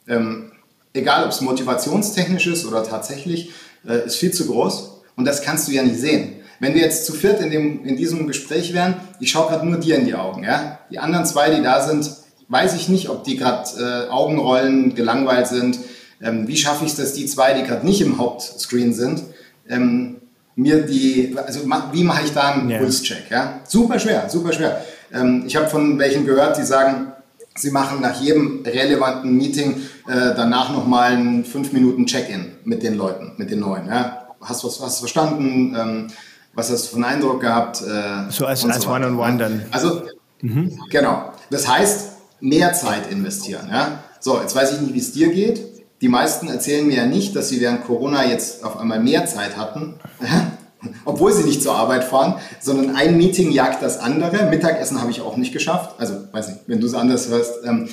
ähm, 0.09 0.53
egal 0.93 1.25
ob 1.25 1.31
es 1.31 1.41
motivationstechnisch 1.41 2.47
ist 2.47 2.65
oder 2.67 2.85
tatsächlich, 2.85 3.51
äh, 3.87 4.07
ist 4.07 4.17
viel 4.17 4.33
zu 4.33 4.47
groß. 4.47 5.03
Und 5.17 5.25
das 5.25 5.43
kannst 5.43 5.69
du 5.69 5.73
ja 5.73 5.83
nicht 5.83 5.99
sehen. 5.99 6.37
Wenn 6.61 6.75
wir 6.75 6.83
jetzt 6.83 7.07
zu 7.07 7.13
viert 7.13 7.41
in, 7.41 7.51
dem, 7.51 7.85
in 7.85 7.97
diesem 7.97 8.27
Gespräch 8.27 8.73
wären, 8.73 8.97
ich 9.21 9.31
schaue 9.31 9.49
gerade 9.49 9.67
nur 9.67 9.79
dir 9.79 9.97
in 9.97 10.07
die 10.07 10.15
Augen. 10.15 10.45
Ja? 10.45 10.79
Die 10.91 10.99
anderen 10.99 11.27
zwei, 11.27 11.51
die 11.51 11.63
da 11.63 11.87
sind, 11.87 12.11
weiß 12.49 12.75
ich 12.75 12.89
nicht, 12.89 13.09
ob 13.09 13.25
die 13.25 13.37
gerade 13.37 13.69
äh, 13.79 14.11
Augenrollen, 14.11 14.95
gelangweilt 14.95 15.49
sind. 15.49 15.79
Ähm, 16.23 16.49
wie 16.49 16.57
schaffe 16.57 16.85
ich 16.85 16.93
es, 16.93 16.97
dass 16.97 17.13
die 17.13 17.27
zwei, 17.27 17.55
die 17.55 17.65
gerade 17.65 17.85
nicht 17.85 18.01
im 18.01 18.19
Hauptscreen 18.19 18.95
sind, 18.95 19.23
ähm, 19.69 20.17
mir 20.57 20.83
die, 20.83 21.37
also 21.37 21.61
wie 21.93 22.05
mache 22.05 22.25
ich 22.25 22.33
da 22.33 22.53
einen 22.53 22.71
yeah. 22.71 22.79
Pulscheck? 22.79 23.25
Ja? 23.31 23.61
Super 23.67 23.99
schwer, 23.99 24.29
super 24.29 24.53
schwer. 24.53 24.85
Ähm, 25.15 25.45
ich 25.47 25.57
habe 25.57 25.69
von 25.69 25.99
welchen 25.99 26.27
gehört, 26.27 26.59
die 26.59 26.63
sagen, 26.63 27.13
sie 27.57 27.71
machen 27.71 28.01
nach 28.01 28.21
jedem 28.21 28.63
relevanten 28.65 29.37
Meeting 29.37 29.77
äh, 30.09 30.35
danach 30.37 30.73
nochmal 30.73 31.13
einen 31.13 31.45
5 31.45 31.73
Minuten 31.73 32.07
Check-in 32.07 32.53
mit 32.65 32.83
den 32.83 32.97
Leuten, 32.97 33.33
mit 33.37 33.51
den 33.51 33.61
Neuen. 33.61 33.87
Ja? 33.87 34.29
Hast 34.41 34.63
du 34.63 34.67
was, 34.67 34.81
was 34.81 34.99
verstanden? 34.99 35.77
Ähm, 35.79 36.07
was 36.55 36.71
hast 36.71 36.87
du 36.87 36.89
für 36.91 36.97
einen 36.97 37.05
Eindruck 37.05 37.41
gehabt? 37.41 37.81
Äh, 37.81 38.31
so 38.31 38.47
als, 38.47 38.65
als 38.65 38.83
so 38.85 38.91
One-on-One 38.91 39.33
-on 39.33 39.35
-one 39.35 39.39
dann. 39.39 39.63
Also, 39.71 40.03
mhm. 40.41 40.79
genau. 40.91 41.33
Das 41.51 41.69
heißt, 41.69 42.13
mehr 42.41 42.73
Zeit 42.73 43.11
investieren. 43.11 43.69
Ja? 43.71 44.01
So, 44.21 44.41
jetzt 44.41 44.55
weiß 44.55 44.73
ich 44.75 44.81
nicht, 44.81 44.95
wie 44.95 44.99
es 44.99 45.13
dir 45.13 45.33
geht. 45.33 45.61
Die 46.01 46.09
meisten 46.09 46.49
erzählen 46.49 46.87
mir 46.87 46.97
ja 46.97 47.07
nicht, 47.07 47.35
dass 47.35 47.49
sie 47.49 47.61
während 47.61 47.85
Corona 47.85 48.27
jetzt 48.27 48.65
auf 48.65 48.79
einmal 48.79 49.01
mehr 49.01 49.27
Zeit 49.27 49.57
hatten 49.57 49.95
obwohl 51.05 51.33
sie 51.33 51.45
nicht 51.45 51.63
zur 51.63 51.75
Arbeit 51.75 52.05
fahren, 52.05 52.35
sondern 52.61 52.97
ein 52.97 53.17
Meeting 53.17 53.51
jagt 53.51 53.83
das 53.83 53.99
andere. 53.99 54.51
Mittagessen 54.51 55.01
habe 55.01 55.11
ich 55.11 55.21
auch 55.21 55.37
nicht 55.37 55.53
geschafft. 55.53 55.95
Also, 55.99 56.15
weiß 56.33 56.49
nicht, 56.49 56.61
wenn 56.67 56.81
du 56.81 56.87
es 56.87 56.95
anders 56.95 57.29
hörst. 57.29 57.65
Ähm, 57.65 57.89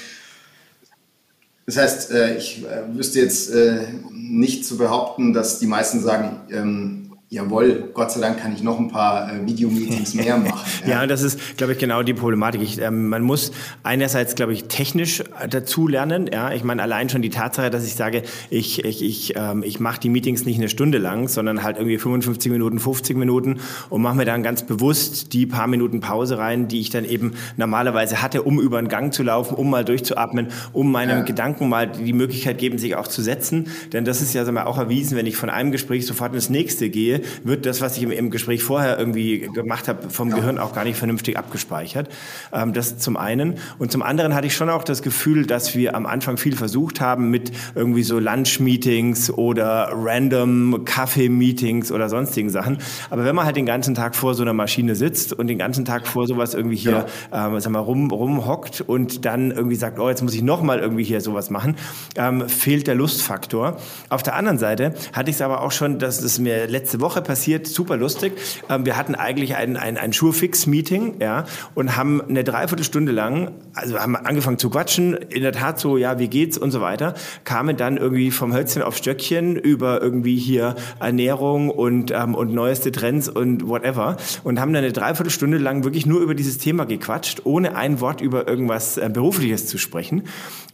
das 1.65 1.77
heißt, 1.77 2.11
äh, 2.11 2.37
ich 2.37 2.63
äh, 2.65 2.95
wüsste 2.95 3.19
jetzt 3.19 3.51
äh, 3.51 3.81
nicht 4.11 4.65
zu 4.65 4.77
behaupten, 4.77 5.33
dass 5.33 5.59
die 5.59 5.67
meisten 5.67 6.01
sagen, 6.01 6.41
ähm, 6.51 7.10
jawohl, 7.31 7.91
Gott 7.93 8.11
sei 8.11 8.19
Dank 8.19 8.39
kann 8.39 8.53
ich 8.53 8.61
noch 8.61 8.77
ein 8.77 8.89
paar 8.89 9.33
äh, 9.33 9.47
Videomeetings 9.47 10.15
mehr 10.15 10.37
machen. 10.37 10.59
Ja. 10.85 11.01
ja, 11.01 11.07
das 11.07 11.21
ist, 11.21 11.55
glaube 11.55 11.71
ich, 11.71 11.79
genau 11.79 12.03
die 12.03 12.13
Problematik. 12.13 12.61
Ich, 12.61 12.81
ähm, 12.81 13.07
man 13.07 13.23
muss 13.23 13.53
einerseits, 13.83 14.35
glaube 14.35 14.51
ich, 14.51 14.65
technisch 14.65 15.23
dazu 15.49 15.87
lernen. 15.87 16.29
Ja, 16.31 16.51
ich 16.51 16.65
meine, 16.65 16.83
allein 16.83 17.07
schon 17.07 17.21
die 17.21 17.29
Tatsache, 17.29 17.69
dass 17.69 17.85
ich 17.85 17.95
sage, 17.95 18.23
ich, 18.49 18.83
ich, 18.83 19.01
ich, 19.01 19.33
ähm, 19.37 19.63
ich 19.63 19.79
mache 19.79 20.01
die 20.01 20.09
Meetings 20.09 20.43
nicht 20.43 20.57
eine 20.57 20.67
Stunde 20.67 20.97
lang, 20.97 21.29
sondern 21.29 21.63
halt 21.63 21.77
irgendwie 21.77 21.97
55 21.97 22.51
Minuten, 22.51 22.79
50 22.79 23.15
Minuten 23.15 23.61
und 23.89 24.01
mache 24.01 24.17
mir 24.17 24.25
dann 24.25 24.43
ganz 24.43 24.63
bewusst 24.63 25.31
die 25.31 25.45
paar 25.45 25.67
Minuten 25.67 26.01
Pause 26.01 26.37
rein, 26.37 26.67
die 26.67 26.81
ich 26.81 26.89
dann 26.89 27.05
eben 27.05 27.35
normalerweise 27.55 28.21
hatte, 28.21 28.43
um 28.43 28.59
über 28.59 28.81
den 28.81 28.89
Gang 28.89 29.13
zu 29.13 29.23
laufen, 29.23 29.55
um 29.55 29.69
mal 29.69 29.85
durchzuatmen, 29.85 30.47
um 30.73 30.91
meinem 30.91 31.19
ja. 31.19 31.23
Gedanken 31.23 31.69
mal 31.69 31.87
die 31.87 32.11
Möglichkeit 32.11 32.57
geben, 32.57 32.77
sich 32.77 32.97
auch 32.97 33.07
zu 33.07 33.21
setzen. 33.21 33.69
Denn 33.93 34.03
das 34.03 34.21
ist 34.21 34.33
ja 34.33 34.43
sagen 34.43 34.55
wir, 34.55 34.67
auch 34.67 34.77
erwiesen, 34.77 35.15
wenn 35.15 35.27
ich 35.27 35.37
von 35.37 35.49
einem 35.49 35.71
Gespräch 35.71 36.05
sofort 36.05 36.33
ins 36.35 36.49
nächste 36.49 36.89
gehe, 36.89 37.20
wird 37.43 37.65
das, 37.65 37.81
was 37.81 37.97
ich 37.97 38.03
im, 38.03 38.11
im 38.11 38.29
Gespräch 38.29 38.63
vorher 38.63 38.97
irgendwie 38.97 39.49
gemacht 39.53 39.87
habe, 39.87 40.09
vom 40.09 40.29
ja. 40.29 40.35
Gehirn 40.35 40.57
auch 40.57 40.73
gar 40.73 40.83
nicht 40.83 40.97
vernünftig 40.97 41.37
abgespeichert. 41.37 42.09
Ähm, 42.53 42.73
das 42.73 42.97
zum 42.97 43.17
einen. 43.17 43.55
Und 43.79 43.91
zum 43.91 44.01
anderen 44.01 44.35
hatte 44.35 44.47
ich 44.47 44.55
schon 44.55 44.69
auch 44.69 44.83
das 44.83 45.01
Gefühl, 45.01 45.45
dass 45.45 45.75
wir 45.75 45.95
am 45.95 46.05
Anfang 46.05 46.37
viel 46.37 46.55
versucht 46.55 47.01
haben 47.01 47.29
mit 47.29 47.51
irgendwie 47.75 48.03
so 48.03 48.19
Lunch-Meetings 48.19 49.31
oder 49.31 49.89
random 49.93 50.85
Kaffee-Meetings 50.85 51.91
oder 51.91 52.09
sonstigen 52.09 52.49
Sachen. 52.49 52.77
Aber 53.09 53.25
wenn 53.25 53.35
man 53.35 53.45
halt 53.45 53.55
den 53.55 53.65
ganzen 53.65 53.95
Tag 53.95 54.15
vor 54.15 54.33
so 54.33 54.43
einer 54.43 54.53
Maschine 54.53 54.95
sitzt 54.95 55.33
und 55.33 55.47
den 55.47 55.57
ganzen 55.57 55.85
Tag 55.85 56.07
vor 56.07 56.27
sowas 56.27 56.53
irgendwie 56.53 56.75
hier, 56.75 57.05
ja. 57.31 57.47
ähm, 57.47 57.59
sag 57.59 57.71
mal, 57.71 57.79
rum, 57.79 58.09
rumhockt 58.11 58.81
und 58.81 59.25
dann 59.25 59.51
irgendwie 59.51 59.75
sagt, 59.75 59.99
oh, 59.99 60.09
jetzt 60.09 60.21
muss 60.21 60.33
ich 60.33 60.41
nochmal 60.41 60.79
irgendwie 60.79 61.03
hier 61.03 61.21
sowas 61.21 61.49
machen, 61.49 61.75
ähm, 62.15 62.47
fehlt 62.47 62.87
der 62.87 62.95
Lustfaktor. 62.95 63.77
Auf 64.09 64.23
der 64.23 64.35
anderen 64.35 64.57
Seite 64.57 64.93
hatte 65.13 65.29
ich 65.29 65.35
es 65.35 65.41
aber 65.41 65.61
auch 65.61 65.71
schon, 65.71 65.99
dass 65.99 66.21
es 66.21 66.39
mir 66.39 66.67
letzte 66.67 66.99
Woche 67.01 67.10
Woche 67.11 67.21
passiert, 67.21 67.67
super 67.67 67.97
lustig. 67.97 68.33
Ähm, 68.69 68.85
wir 68.85 68.95
hatten 68.95 69.15
eigentlich 69.15 69.55
ein, 69.57 69.75
ein, 69.75 69.97
ein 69.97 70.13
Schurfix-Meeting 70.13 71.15
ja, 71.19 71.43
und 71.75 71.97
haben 71.97 72.21
eine 72.21 72.45
Dreiviertelstunde 72.45 73.11
lang, 73.11 73.51
also 73.73 73.99
haben 73.99 74.15
angefangen 74.15 74.57
zu 74.57 74.69
quatschen, 74.69 75.13
in 75.13 75.41
der 75.41 75.51
Tat 75.51 75.77
so, 75.77 75.97
ja, 75.97 76.19
wie 76.19 76.29
geht's 76.29 76.57
und 76.57 76.71
so 76.71 76.79
weiter, 76.79 77.15
kamen 77.43 77.75
dann 77.75 77.97
irgendwie 77.97 78.31
vom 78.31 78.53
Hölzchen 78.53 78.81
auf 78.81 78.95
Stöckchen 78.95 79.57
über 79.57 80.01
irgendwie 80.01 80.37
hier 80.37 80.75
Ernährung 81.01 81.69
und, 81.69 82.11
ähm, 82.11 82.33
und 82.33 82.53
neueste 82.53 82.93
Trends 82.93 83.27
und 83.27 83.67
whatever 83.67 84.15
und 84.45 84.61
haben 84.61 84.71
dann 84.71 84.85
eine 84.85 84.93
Dreiviertelstunde 84.93 85.57
lang 85.57 85.83
wirklich 85.83 86.05
nur 86.05 86.21
über 86.21 86.33
dieses 86.33 86.59
Thema 86.59 86.85
gequatscht, 86.85 87.41
ohne 87.43 87.75
ein 87.75 87.99
Wort 87.99 88.21
über 88.21 88.47
irgendwas 88.47 88.97
äh, 88.97 89.09
Berufliches 89.11 89.67
zu 89.67 89.77
sprechen. 89.77 90.23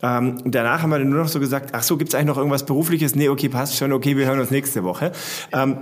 Ähm, 0.04 0.38
danach 0.46 0.84
haben 0.84 0.92
wir 0.92 1.00
dann 1.00 1.10
nur 1.10 1.24
noch 1.24 1.30
so 1.30 1.40
gesagt, 1.40 1.72
ach 1.74 1.82
so, 1.82 1.98
gibt's 1.98 2.14
eigentlich 2.14 2.28
noch 2.28 2.38
irgendwas 2.38 2.68
Berufliches? 2.68 3.16
Nee, 3.16 3.30
okay, 3.30 3.50
passt 3.50 3.76
schon, 3.76 3.92
okay, 3.92 4.16
wir 4.18 4.28
hören 4.28 4.40
uns 4.40 4.52
nächste 4.52 4.84
Woche. 4.84 5.12
Ähm, 5.52 5.78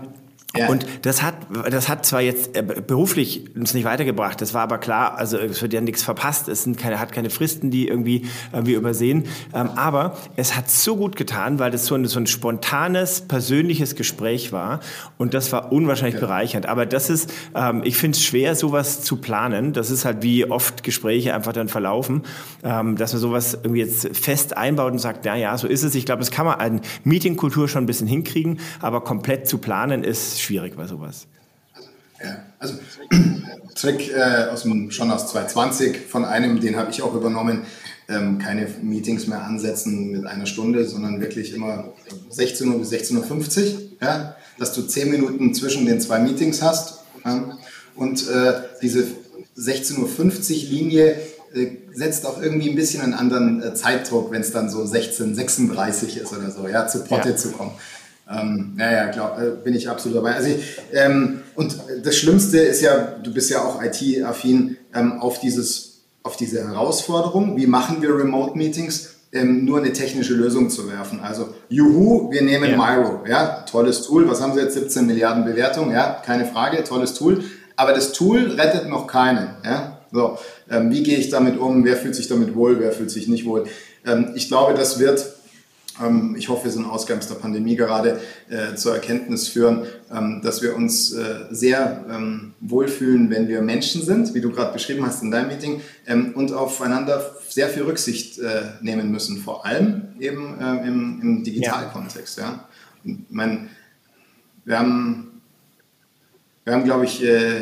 ja. 0.57 0.69
Und 0.69 0.85
das 1.03 1.21
hat, 1.21 1.35
das 1.69 1.89
hat 1.89 2.05
zwar 2.05 2.21
jetzt 2.21 2.55
äh, 2.55 2.61
beruflich 2.63 3.55
uns 3.55 3.73
nicht 3.73 3.85
weitergebracht, 3.85 4.41
das 4.41 4.53
war 4.53 4.61
aber 4.61 4.77
klar, 4.77 5.17
also 5.17 5.37
es 5.37 5.61
wird 5.61 5.73
ja 5.73 5.81
nichts 5.81 6.03
verpasst, 6.03 6.47
es 6.47 6.63
sind 6.63 6.77
keine, 6.77 6.99
hat 6.99 7.11
keine 7.11 7.29
Fristen, 7.29 7.71
die 7.71 7.87
irgendwie 7.87 8.25
wir 8.53 8.77
übersehen, 8.77 9.25
ähm, 9.53 9.69
aber 9.75 10.17
es 10.35 10.55
hat 10.55 10.69
so 10.69 10.95
gut 10.95 11.15
getan, 11.15 11.59
weil 11.59 11.71
das 11.71 11.85
so 11.85 11.95
ein, 11.95 12.05
so 12.05 12.19
ein 12.19 12.27
spontanes, 12.27 13.21
persönliches 13.21 13.95
Gespräch 13.95 14.51
war 14.51 14.79
und 15.17 15.33
das 15.33 15.51
war 15.51 15.71
unwahrscheinlich 15.71 16.15
ja. 16.15 16.27
bereichernd. 16.27 16.65
Aber 16.65 16.85
das 16.85 17.09
ist, 17.09 17.31
ähm, 17.55 17.81
ich 17.83 17.97
finde 17.97 18.17
es 18.17 18.23
schwer, 18.23 18.55
sowas 18.55 19.01
zu 19.01 19.17
planen. 19.17 19.73
Das 19.73 19.89
ist 19.89 20.05
halt 20.05 20.23
wie 20.23 20.49
oft 20.49 20.83
Gespräche 20.83 21.33
einfach 21.33 21.53
dann 21.53 21.67
verlaufen, 21.67 22.23
ähm, 22.63 22.95
dass 22.95 23.13
man 23.13 23.21
sowas 23.21 23.53
irgendwie 23.53 23.81
jetzt 23.81 24.15
fest 24.15 24.57
einbaut 24.57 24.91
und 24.91 24.99
sagt, 24.99 25.25
ja, 25.25 25.35
ja, 25.35 25.57
so 25.57 25.67
ist 25.67 25.83
es. 25.83 25.95
Ich 25.95 26.05
glaube, 26.05 26.19
das 26.19 26.31
kann 26.31 26.45
man 26.45 26.59
an 26.59 26.81
Meetingkultur 27.03 27.67
schon 27.67 27.83
ein 27.83 27.87
bisschen 27.87 28.07
hinkriegen, 28.07 28.59
aber 28.81 29.01
komplett 29.01 29.47
zu 29.47 29.57
planen 29.57 30.03
ist 30.03 30.41
schwierig 30.45 30.75
bei 30.75 30.87
sowas. 30.87 31.27
Ja, 32.23 32.37
also 32.59 32.75
Trick 33.75 34.11
äh, 34.11 34.47
aus 34.51 34.63
dem, 34.63 34.89
schon 34.91 35.11
aus 35.11 35.27
2020 35.31 35.97
von 36.07 36.23
einem, 36.23 36.61
den 36.61 36.77
habe 36.77 36.91
ich 36.91 37.01
auch 37.01 37.13
übernommen, 37.13 37.63
ähm, 38.07 38.39
keine 38.39 38.67
Meetings 38.81 39.27
mehr 39.27 39.43
ansetzen 39.43 40.11
mit 40.11 40.25
einer 40.25 40.45
Stunde, 40.45 40.85
sondern 40.85 41.19
wirklich 41.19 41.53
immer 41.53 41.93
16 42.29 42.69
Uhr 42.69 42.79
bis 42.79 42.91
16.50 42.91 43.73
Uhr, 43.73 43.81
ja, 44.01 44.35
dass 44.57 44.73
du 44.73 44.83
10 44.83 45.09
Minuten 45.11 45.53
zwischen 45.53 45.85
den 45.85 45.99
zwei 45.99 46.19
Meetings 46.19 46.61
hast. 46.61 47.01
Ja, 47.25 47.57
und 47.95 48.29
äh, 48.29 48.53
diese 48.81 49.07
16.50 49.57 49.97
Uhr 49.99 50.69
Linie 50.69 51.15
äh, 51.53 51.67
setzt 51.93 52.25
auch 52.25 52.41
irgendwie 52.41 52.69
ein 52.69 52.75
bisschen 52.75 53.01
einen 53.01 53.13
anderen 53.13 53.63
äh, 53.63 53.73
Zeitdruck, 53.73 54.31
wenn 54.31 54.41
es 54.41 54.51
dann 54.51 54.69
so 54.69 54.83
16.36 54.83 56.17
ist 56.21 56.31
oder 56.31 56.51
so, 56.51 56.67
ja, 56.67 56.87
zu 56.87 57.03
Potte 57.03 57.29
ja. 57.29 57.35
zu 57.35 57.51
kommen. 57.51 57.71
Ähm, 58.29 58.75
ja, 58.79 58.91
ja, 58.91 59.07
klar, 59.07 59.41
äh, 59.41 59.51
bin 59.63 59.75
ich 59.75 59.89
absolut 59.89 60.17
dabei. 60.17 60.35
Also 60.35 60.49
ich, 60.49 60.79
ähm, 60.93 61.41
und 61.55 61.77
das 62.03 62.15
Schlimmste 62.17 62.57
ist 62.57 62.81
ja, 62.81 63.15
du 63.21 63.31
bist 63.31 63.49
ja 63.51 63.61
auch 63.61 63.81
IT-affin, 63.81 64.77
ähm, 64.95 65.19
auf, 65.19 65.39
dieses, 65.39 66.01
auf 66.23 66.35
diese 66.35 66.67
Herausforderung, 66.67 67.55
wie 67.55 67.67
machen 67.67 68.01
wir 68.01 68.09
Remote-Meetings, 68.09 69.15
ähm, 69.31 69.65
nur 69.65 69.79
eine 69.79 69.93
technische 69.93 70.33
Lösung 70.33 70.69
zu 70.69 70.89
werfen. 70.89 71.19
Also, 71.19 71.49
juhu, 71.69 72.31
wir 72.31 72.41
nehmen 72.41 72.71
ja. 72.71 72.77
Miro, 72.77 73.23
ja, 73.27 73.63
tolles 73.69 74.01
Tool, 74.01 74.27
was 74.27 74.41
haben 74.41 74.53
sie 74.53 74.61
jetzt, 74.61 74.73
17 74.73 75.05
Milliarden 75.05 75.45
Bewertungen, 75.45 75.91
ja, 75.91 76.21
keine 76.25 76.45
Frage, 76.45 76.83
tolles 76.83 77.13
Tool, 77.13 77.43
aber 77.75 77.93
das 77.93 78.13
Tool 78.13 78.55
rettet 78.57 78.89
noch 78.89 79.05
keinen, 79.05 79.49
ja, 79.63 79.99
so, 80.11 80.39
ähm, 80.71 80.89
wie 80.89 81.03
gehe 81.03 81.17
ich 81.17 81.29
damit 81.29 81.59
um, 81.59 81.83
wer 81.83 81.97
fühlt 81.97 82.15
sich 82.15 82.27
damit 82.27 82.55
wohl, 82.55 82.79
wer 82.79 82.91
fühlt 82.91 83.11
sich 83.11 83.27
nicht 83.27 83.45
wohl. 83.45 83.65
Ähm, 84.05 84.31
ich 84.35 84.47
glaube, 84.47 84.73
das 84.73 84.97
wird 84.97 85.34
ich 86.35 86.49
hoffe, 86.49 86.65
wir 86.65 86.71
sind 86.71 86.85
Ausgangs 86.85 87.27
der 87.27 87.35
Pandemie 87.35 87.75
gerade 87.75 88.19
äh, 88.49 88.75
zur 88.75 88.93
Erkenntnis 88.95 89.47
führen, 89.47 89.85
ähm, 90.13 90.41
dass 90.43 90.61
wir 90.61 90.75
uns 90.75 91.13
äh, 91.13 91.45
sehr 91.51 92.05
ähm, 92.09 92.53
wohlfühlen, 92.59 93.29
wenn 93.29 93.47
wir 93.47 93.61
Menschen 93.61 94.01
sind, 94.01 94.33
wie 94.33 94.41
du 94.41 94.51
gerade 94.51 94.73
beschrieben 94.73 95.05
hast 95.05 95.23
in 95.23 95.31
deinem 95.31 95.47
Meeting, 95.47 95.81
ähm, 96.05 96.33
und 96.35 96.51
aufeinander 96.51 97.35
sehr 97.47 97.69
viel 97.69 97.83
Rücksicht 97.83 98.39
äh, 98.39 98.63
nehmen 98.81 99.09
müssen, 99.09 99.37
vor 99.37 99.65
allem 99.65 100.09
eben 100.19 100.59
äh, 100.59 100.85
im, 100.85 101.21
im 101.21 101.43
Digitalkontext. 101.45 102.39
Ja. 102.39 102.67
Ich 103.05 103.15
meine, 103.29 103.69
wir 104.65 104.77
haben, 104.77 105.41
wir 106.65 106.73
haben 106.73 106.83
glaube 106.83 107.05
ich, 107.05 107.23
äh, 107.23 107.61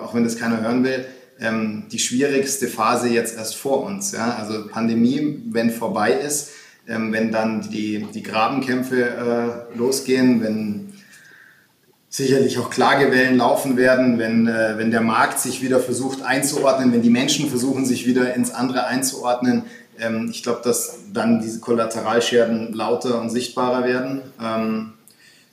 auch 0.00 0.14
wenn 0.14 0.22
das 0.22 0.36
keiner 0.36 0.60
hören 0.60 0.84
will, 0.84 1.04
ähm, 1.40 1.86
die 1.90 1.98
schwierigste 1.98 2.68
Phase 2.68 3.08
jetzt 3.08 3.36
erst 3.36 3.56
vor 3.56 3.82
uns. 3.82 4.12
Ja. 4.12 4.36
Also 4.36 4.68
Pandemie, 4.68 5.42
wenn 5.50 5.72
vorbei 5.72 6.12
ist, 6.12 6.50
ähm, 6.88 7.12
wenn 7.12 7.30
dann 7.30 7.62
die, 7.62 8.06
die 8.12 8.22
Grabenkämpfe 8.22 9.68
äh, 9.74 9.78
losgehen, 9.78 10.42
wenn 10.42 10.92
sicherlich 12.08 12.58
auch 12.58 12.68
Klagewellen 12.68 13.38
laufen 13.38 13.76
werden, 13.76 14.18
wenn, 14.18 14.46
äh, 14.46 14.74
wenn 14.76 14.90
der 14.90 15.00
Markt 15.00 15.38
sich 15.38 15.62
wieder 15.62 15.80
versucht 15.80 16.22
einzuordnen, 16.22 16.92
wenn 16.92 17.02
die 17.02 17.10
Menschen 17.10 17.48
versuchen, 17.48 17.86
sich 17.86 18.06
wieder 18.06 18.34
ins 18.34 18.50
andere 18.50 18.86
einzuordnen. 18.86 19.64
Ähm, 19.98 20.28
ich 20.30 20.42
glaube, 20.42 20.60
dass 20.62 20.98
dann 21.12 21.40
diese 21.40 21.60
Kollateralschäden 21.60 22.74
lauter 22.74 23.20
und 23.20 23.30
sichtbarer 23.30 23.84
werden. 23.84 24.20
Ähm, 24.42 24.92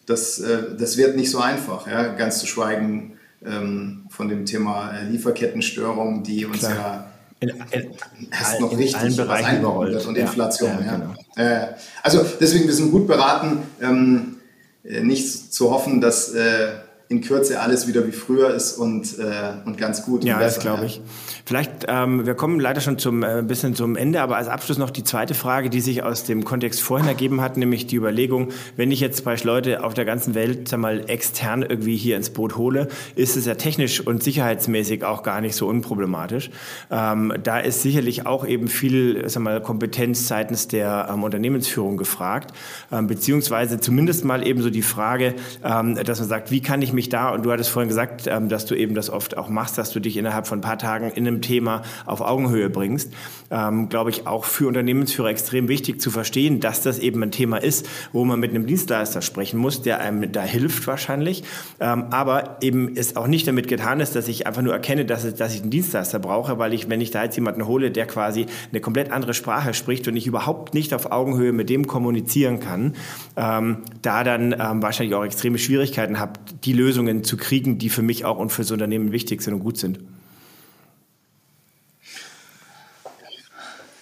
das, 0.06 0.40
äh, 0.40 0.76
das 0.78 0.98
wird 0.98 1.16
nicht 1.16 1.32
so 1.32 1.40
einfach, 1.40 1.88
ja? 1.88 2.10
ganz 2.14 2.40
zu 2.40 2.48
schweigen 2.48 3.14
ähm, 3.46 4.06
von 4.10 4.28
dem 4.28 4.46
Thema 4.46 4.92
äh, 4.92 5.06
Lieferkettenstörung, 5.06 6.24
die 6.24 6.46
uns 6.46 6.60
Klar. 6.60 6.74
ja 6.76 7.09
in, 7.40 7.50
in, 7.72 7.92
hast 8.32 8.60
noch 8.60 8.72
in 8.72 8.78
richtig 8.78 8.98
allen 8.98 9.16
Bereichen 9.16 9.60
überrollt. 9.60 10.06
Und 10.06 10.18
Inflation. 10.18 10.72
Ja, 10.80 10.86
ja. 10.86 10.96
Genau. 10.98 11.14
Äh, 11.36 11.68
also 12.04 12.26
deswegen, 12.40 12.68
wir 12.68 12.74
sind 12.74 12.92
gut 12.92 13.08
beraten, 13.08 13.64
ähm, 13.82 14.38
äh, 14.84 15.02
nicht 15.02 15.54
zu 15.54 15.72
hoffen, 15.72 16.02
dass 16.02 16.34
äh, 16.34 16.70
in 17.10 17.22
Kürze 17.22 17.60
alles 17.60 17.88
wieder 17.88 18.06
wie 18.06 18.12
früher 18.12 18.54
ist 18.54 18.78
und, 18.78 19.18
äh, 19.18 19.54
und 19.66 19.80
ganz 19.80 20.04
gut. 20.06 20.24
Ja, 20.24 20.40
das 20.40 20.60
glaube 20.60 20.86
ich. 20.86 21.02
Vielleicht, 21.44 21.86
ähm, 21.88 22.28
wir 22.28 22.36
kommen 22.36 22.60
leider 22.60 22.82
schon 22.82 23.00
zum 23.00 23.24
äh, 23.24 23.42
bisschen 23.42 23.74
zum 23.74 23.96
Ende, 23.96 24.22
aber 24.22 24.38
als 24.38 24.48
Abschluss 24.48 24.78
noch 24.78 24.92
die 24.92 25.04
zweite 25.04 25.34
Frage, 25.34 25.72
die 25.72 25.82
sich 25.82 26.04
aus 26.04 26.24
dem 26.24 26.46
Kontext 26.46 26.84
vorhin 26.84 27.08
ergeben 27.08 27.42
hat, 27.42 27.58
nämlich 27.58 27.88
die 27.88 27.96
Überlegung, 27.96 28.50
wenn 28.76 28.92
ich 28.92 29.00
jetzt 29.00 29.24
bei 29.24 29.36
Leute 29.42 29.84
auf 29.84 29.96
der 29.96 30.06
ganzen 30.06 30.36
Welt 30.36 30.68
sag 30.68 30.82
mal 30.82 31.10
extern 31.10 31.64
irgendwie 31.64 31.98
hier 31.98 32.16
ins 32.16 32.30
Boot 32.30 32.58
hole, 32.58 32.88
ist 33.16 33.38
es 33.38 33.48
ja 33.48 33.56
technisch 33.56 34.06
und 34.06 34.22
sicherheitsmäßig 34.22 35.04
auch 35.04 35.24
gar 35.24 35.42
nicht 35.42 35.56
so 35.56 35.68
unproblematisch. 35.68 36.52
Ähm, 36.92 37.34
da 37.42 37.58
ist 37.58 37.82
sicherlich 37.82 38.28
auch 38.28 38.46
eben 38.46 38.68
viel 38.68 39.28
sag 39.28 39.42
mal, 39.42 39.64
Kompetenz 39.64 40.28
seitens 40.28 40.68
der 40.68 41.10
ähm, 41.12 41.24
Unternehmensführung 41.24 41.98
gefragt, 41.98 42.54
ähm, 42.92 43.08
beziehungsweise 43.08 43.80
zumindest 43.80 44.26
mal 44.26 44.46
eben 44.46 44.62
so 44.62 44.70
die 44.70 44.84
Frage, 44.84 45.34
ähm, 45.64 45.96
dass 45.96 46.20
man 46.20 46.30
sagt, 46.30 46.52
wie 46.52 46.62
kann 46.62 46.84
ich 46.84 46.94
mich 47.00 47.08
da, 47.08 47.30
und 47.30 47.46
du 47.46 47.52
hattest 47.52 47.70
vorhin 47.70 47.88
gesagt, 47.88 48.28
ähm, 48.28 48.50
dass 48.50 48.66
du 48.66 48.76
eben 48.76 48.94
das 48.94 49.10
oft 49.10 49.38
auch 49.38 49.48
machst, 49.48 49.78
dass 49.78 49.92
du 49.92 50.02
dich 50.02 50.18
innerhalb 50.18 50.48
von 50.48 50.60
ein 50.60 50.62
paar 50.62 50.78
Tagen 50.78 51.10
in 51.12 51.26
einem 51.26 51.42
Thema 51.42 51.84
auf 52.06 52.20
Augenhöhe 52.20 52.70
bringst. 52.70 53.14
Ähm, 53.52 53.88
glaube 53.88 54.10
ich, 54.10 54.28
auch 54.28 54.44
für 54.44 54.68
Unternehmensführer 54.68 55.30
extrem 55.30 55.70
wichtig 55.70 56.02
zu 56.02 56.12
verstehen, 56.12 56.60
dass 56.60 56.82
das 56.82 57.00
eben 57.00 57.24
ein 57.24 57.32
Thema 57.32 57.58
ist, 57.58 57.88
wo 58.12 58.26
man 58.26 58.40
mit 58.40 58.50
einem 58.50 58.66
Dienstleister 58.66 59.22
sprechen 59.22 59.60
muss, 59.60 59.82
der 59.82 60.02
einem 60.02 60.30
da 60.34 60.42
hilft 60.42 60.86
wahrscheinlich. 60.88 61.44
Ähm, 61.80 62.08
aber 62.12 62.58
eben 62.60 62.98
es 62.98 63.16
auch 63.16 63.28
nicht 63.28 63.48
damit 63.48 63.70
getan 63.70 64.02
ist, 64.02 64.16
dass 64.16 64.28
ich 64.28 64.46
einfach 64.46 64.62
nur 64.62 64.74
erkenne, 64.74 65.06
dass, 65.06 65.24
ich 65.24 65.62
einen 65.62 65.72
Dienstleister 65.72 66.20
brauche, 66.20 66.60
weil 66.60 66.74
ich, 66.74 66.90
wenn 66.90 67.00
ich 67.00 67.12
da 67.12 67.24
jetzt 67.24 67.38
jemanden 67.38 67.66
hole, 67.66 67.92
der 67.92 68.08
quasi 68.08 68.46
eine 68.72 68.82
komplett 68.82 69.10
andere 69.10 69.34
Sprache 69.34 69.74
spricht 69.74 70.06
und 70.10 70.18
ich 70.18 70.28
überhaupt 70.28 70.74
nicht 70.74 70.94
auf 70.94 71.14
Augenhöhe 71.14 71.54
mit 71.54 71.70
dem 71.70 71.88
kommunizieren 71.88 72.60
kann, 72.60 72.96
da 73.36 74.24
dann 74.24 74.56
wahrscheinlich 74.82 75.16
auch 75.16 75.24
extreme 75.24 75.58
Schwierigkeiten 75.58 76.20
habe, 76.20 76.34
die 76.64 76.74
Lösungen 76.90 77.24
zu 77.24 77.38
kriegen, 77.38 77.78
die 77.78 77.90
für 77.90 78.02
mich 78.02 78.26
auch 78.26 78.40
und 78.40 78.50
für 78.50 78.64
das 78.64 78.72
Unternehmen 78.72 79.12
wichtig 79.12 79.44
sind 79.44 79.54
und 79.54 79.60
gut 79.60 79.78
sind. 79.78 80.00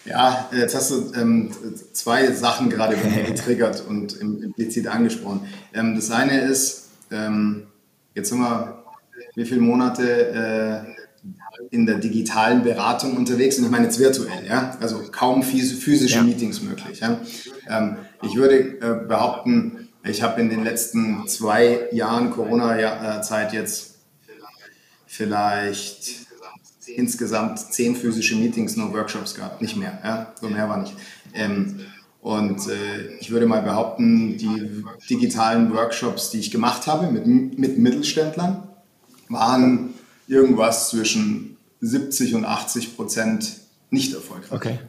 Ja, 0.06 0.50
jetzt 0.56 0.74
hast 0.74 0.92
du 0.92 1.12
ähm, 1.16 1.52
zwei 1.92 2.32
Sachen 2.32 2.70
gerade 2.70 2.96
getriggert 3.28 3.84
und 3.86 4.14
implizit 4.22 4.88
angesprochen. 4.88 5.42
Ähm, 5.74 5.96
das 5.96 6.12
eine 6.12 6.40
ist, 6.40 6.92
ähm, 7.12 7.64
jetzt 8.16 8.30
sind 8.30 8.40
wir 8.40 8.86
wie 9.36 9.46
viele 9.46 9.60
Monate 9.60 10.86
äh, 10.88 11.76
in 11.76 11.86
der 11.86 11.98
digitalen 11.98 12.64
Beratung 12.64 13.18
unterwegs 13.18 13.58
und 13.58 13.66
ich 13.66 13.72
meine 13.72 13.86
jetzt 13.86 14.00
virtuell, 14.00 14.46
ja, 14.48 14.78
also 14.80 15.02
kaum 15.12 15.44
physische 15.44 16.16
ja. 16.16 16.24
Meetings 16.24 16.62
möglich. 16.62 17.02
Ja? 17.02 17.20
Ähm, 17.70 17.98
ich 18.22 18.36
würde 18.36 18.60
äh, 18.80 19.08
behaupten, 19.08 19.77
ich 20.10 20.22
habe 20.22 20.42
in 20.42 20.50
den 20.50 20.64
letzten 20.64 21.28
zwei 21.28 21.88
Jahren 21.92 22.32
Corona-Zeit 22.32 23.54
jetzt 23.54 23.96
vielleicht 25.06 26.28
insgesamt 26.96 27.60
zehn 27.60 27.96
physische 27.96 28.36
Meetings, 28.36 28.76
nur 28.76 28.94
Workshops 28.94 29.36
gehabt, 29.36 29.62
nicht 29.62 29.76
mehr. 29.76 30.00
Ja? 30.04 30.34
So 30.40 30.50
mehr 30.50 30.70
war 30.70 30.78
nicht. 30.78 30.94
Ähm, 31.34 31.82
und 32.22 32.68
äh, 32.68 33.16
ich 33.20 33.30
würde 33.32 33.46
mal 33.46 33.62
behaupten, 33.62 34.38
die 34.38 34.84
digitalen 35.10 35.74
Workshops, 35.74 36.30
die 36.32 36.40
ich 36.40 36.52
gemacht 36.52 36.88
habe 36.88 37.12
mit, 37.12 37.26
mit 37.26 37.78
Mittelständlern, 37.78 38.64
waren 39.30 39.94
irgendwas 40.28 40.90
zwischen 40.90 41.58
70 41.82 42.36
und 42.36 42.46
80 42.46 42.96
Prozent 42.96 43.58
nicht 43.90 44.14
erfolgreich. 44.14 44.52
Okay. 44.52 44.80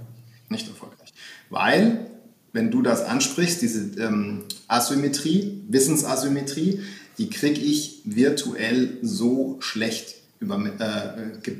Nicht 0.49 0.69
erfolgreich. 0.69 1.13
Weil, 1.51 2.11
wenn 2.53 2.71
du 2.71 2.83
das 2.83 3.05
ansprichst, 3.05 3.63
diese 3.63 4.01
ähm, 4.01 4.45
Asymmetrie, 4.67 5.63
Wissensasymmetrie, 5.69 6.81
die 7.19 7.31
kriege 7.31 7.61
ich 7.61 8.03
virtuell 8.05 8.99
so 9.03 9.57
schlecht 9.61 10.17
über, 10.41 10.57
äh, 10.57 11.39
ge, 11.43 11.57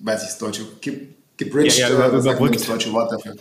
weiß 0.00 0.22
ich 0.22 0.28
das 0.28 0.38
deutsche, 0.38 0.66
ge, 0.80 1.08
gebridged, 1.36 1.78
ja, 1.78 1.88
ja, 1.88 2.08
über, 2.08 2.18
überbrückt. 2.18 2.56
das 2.56 2.66
deutsche 2.66 2.92
Wort 2.92 3.12
dafür, 3.12 3.36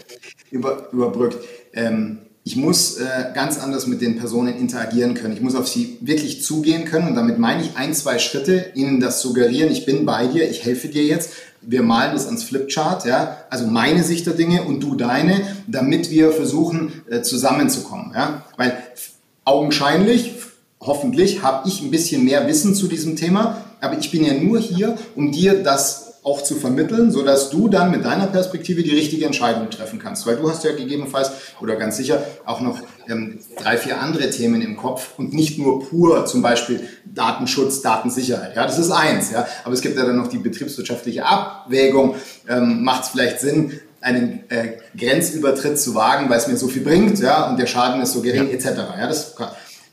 über, 0.52 0.90
überbrückt. 0.92 1.38
Ähm, 1.74 2.20
ich 2.50 2.56
muss 2.56 2.98
äh, 2.98 3.26
ganz 3.36 3.60
anders 3.60 3.86
mit 3.86 4.02
den 4.02 4.18
Personen 4.18 4.58
interagieren 4.58 5.14
können. 5.14 5.36
Ich 5.36 5.42
muss 5.42 5.54
auf 5.54 5.68
sie 5.68 6.00
wirklich 6.02 6.44
zugehen 6.44 6.84
können. 6.84 7.08
Und 7.08 7.14
damit 7.14 7.38
meine 7.38 7.62
ich 7.62 7.78
ein, 7.78 7.94
zwei 7.94 8.18
Schritte, 8.18 8.72
ihnen 8.74 9.00
das 9.00 9.22
suggerieren, 9.22 9.72
ich 9.72 9.86
bin 9.86 10.04
bei 10.04 10.26
dir, 10.26 10.50
ich 10.50 10.66
helfe 10.66 10.88
dir 10.88 11.04
jetzt. 11.04 11.34
Wir 11.62 11.84
malen 11.84 12.14
das 12.14 12.26
ans 12.26 12.42
Flipchart, 12.42 13.06
ja, 13.06 13.38
also 13.52 13.68
meine 13.68 14.04
Sicht 14.04 14.26
der 14.26 14.34
Dinge 14.34 14.64
und 14.64 14.80
du 14.82 14.96
deine, 14.96 15.42
damit 15.68 16.10
wir 16.10 16.32
versuchen 16.32 17.04
äh, 17.08 17.22
zusammenzukommen, 17.22 18.14
ja, 18.16 18.46
weil 18.58 18.76
augenscheinlich, 19.46 20.34
hoffentlich, 20.80 21.44
habe 21.44 21.70
ich 21.70 21.84
ein 21.84 21.92
bisschen 21.92 22.26
mehr 22.26 22.48
Wissen 22.48 22.74
zu 22.74 22.88
diesem 22.88 23.16
Thema, 23.16 23.64
aber 23.80 24.00
ich 24.00 24.10
bin 24.10 24.26
ja 24.26 24.34
nur 24.34 24.58
hier, 24.58 24.98
um 25.16 25.32
dir 25.32 25.62
das 25.62 26.09
auch 26.24 26.44
zu 26.44 26.56
vermitteln, 26.56 27.12
sodass 27.12 27.50
du 27.50 27.70
dann 27.70 27.92
mit 27.92 28.06
deiner 28.06 28.28
Perspektive 28.28 28.84
die 28.84 28.96
richtige 28.96 29.26
Entscheidung 29.26 29.70
treffen 29.70 30.00
kannst. 30.00 30.26
Weil 30.28 30.36
du 30.38 30.50
hast 30.50 30.64
ja 30.64 30.72
gegebenenfalls 30.72 31.32
oder 31.62 31.76
ganz 31.76 31.98
sicher 31.98 32.24
auch 32.46 32.62
noch 32.62 32.80
ähm, 33.08 33.40
drei, 33.58 33.78
vier 33.78 34.02
andere 34.02 34.30
Themen 34.30 34.62
im 34.62 34.78
Kopf 34.78 35.18
und 35.18 35.34
nicht 35.34 35.58
nur 35.58 35.88
pur 35.88 36.26
zum 36.26 36.42
Beispiel 36.42 36.82
Datenschutz, 37.06 37.82
Datensicherheit. 37.82 38.56
Ja, 38.56 38.66
das 38.66 38.78
ist 38.78 38.92
eins. 38.92 39.32
Ja, 39.32 39.48
aber 39.64 39.74
es 39.74 39.82
gibt 39.82 39.98
ja 39.98 40.06
dann 40.06 40.18
noch 40.18 40.28
die 40.28 40.38
betriebswirtschaftliche 40.38 41.26
Abwägung. 41.26 42.16
Ähm, 42.48 42.84
Macht 42.84 43.04
es 43.04 43.10
vielleicht 43.10 43.40
Sinn, 43.40 43.80
einen 44.02 44.50
äh, 44.50 44.78
Grenzübertritt 44.98 45.80
zu 45.80 45.96
wagen, 45.96 46.30
weil 46.30 46.38
es 46.38 46.48
mir 46.48 46.58
so 46.58 46.68
viel 46.68 46.84
bringt, 46.84 47.20
ja, 47.20 47.50
und 47.50 47.60
der 47.60 47.68
Schaden 47.68 48.02
ist 48.02 48.14
so 48.14 48.22
gering, 48.22 48.48
ja. 48.48 48.54
etc. 48.54 48.66
Ja, 48.98 49.08
das, 49.08 49.36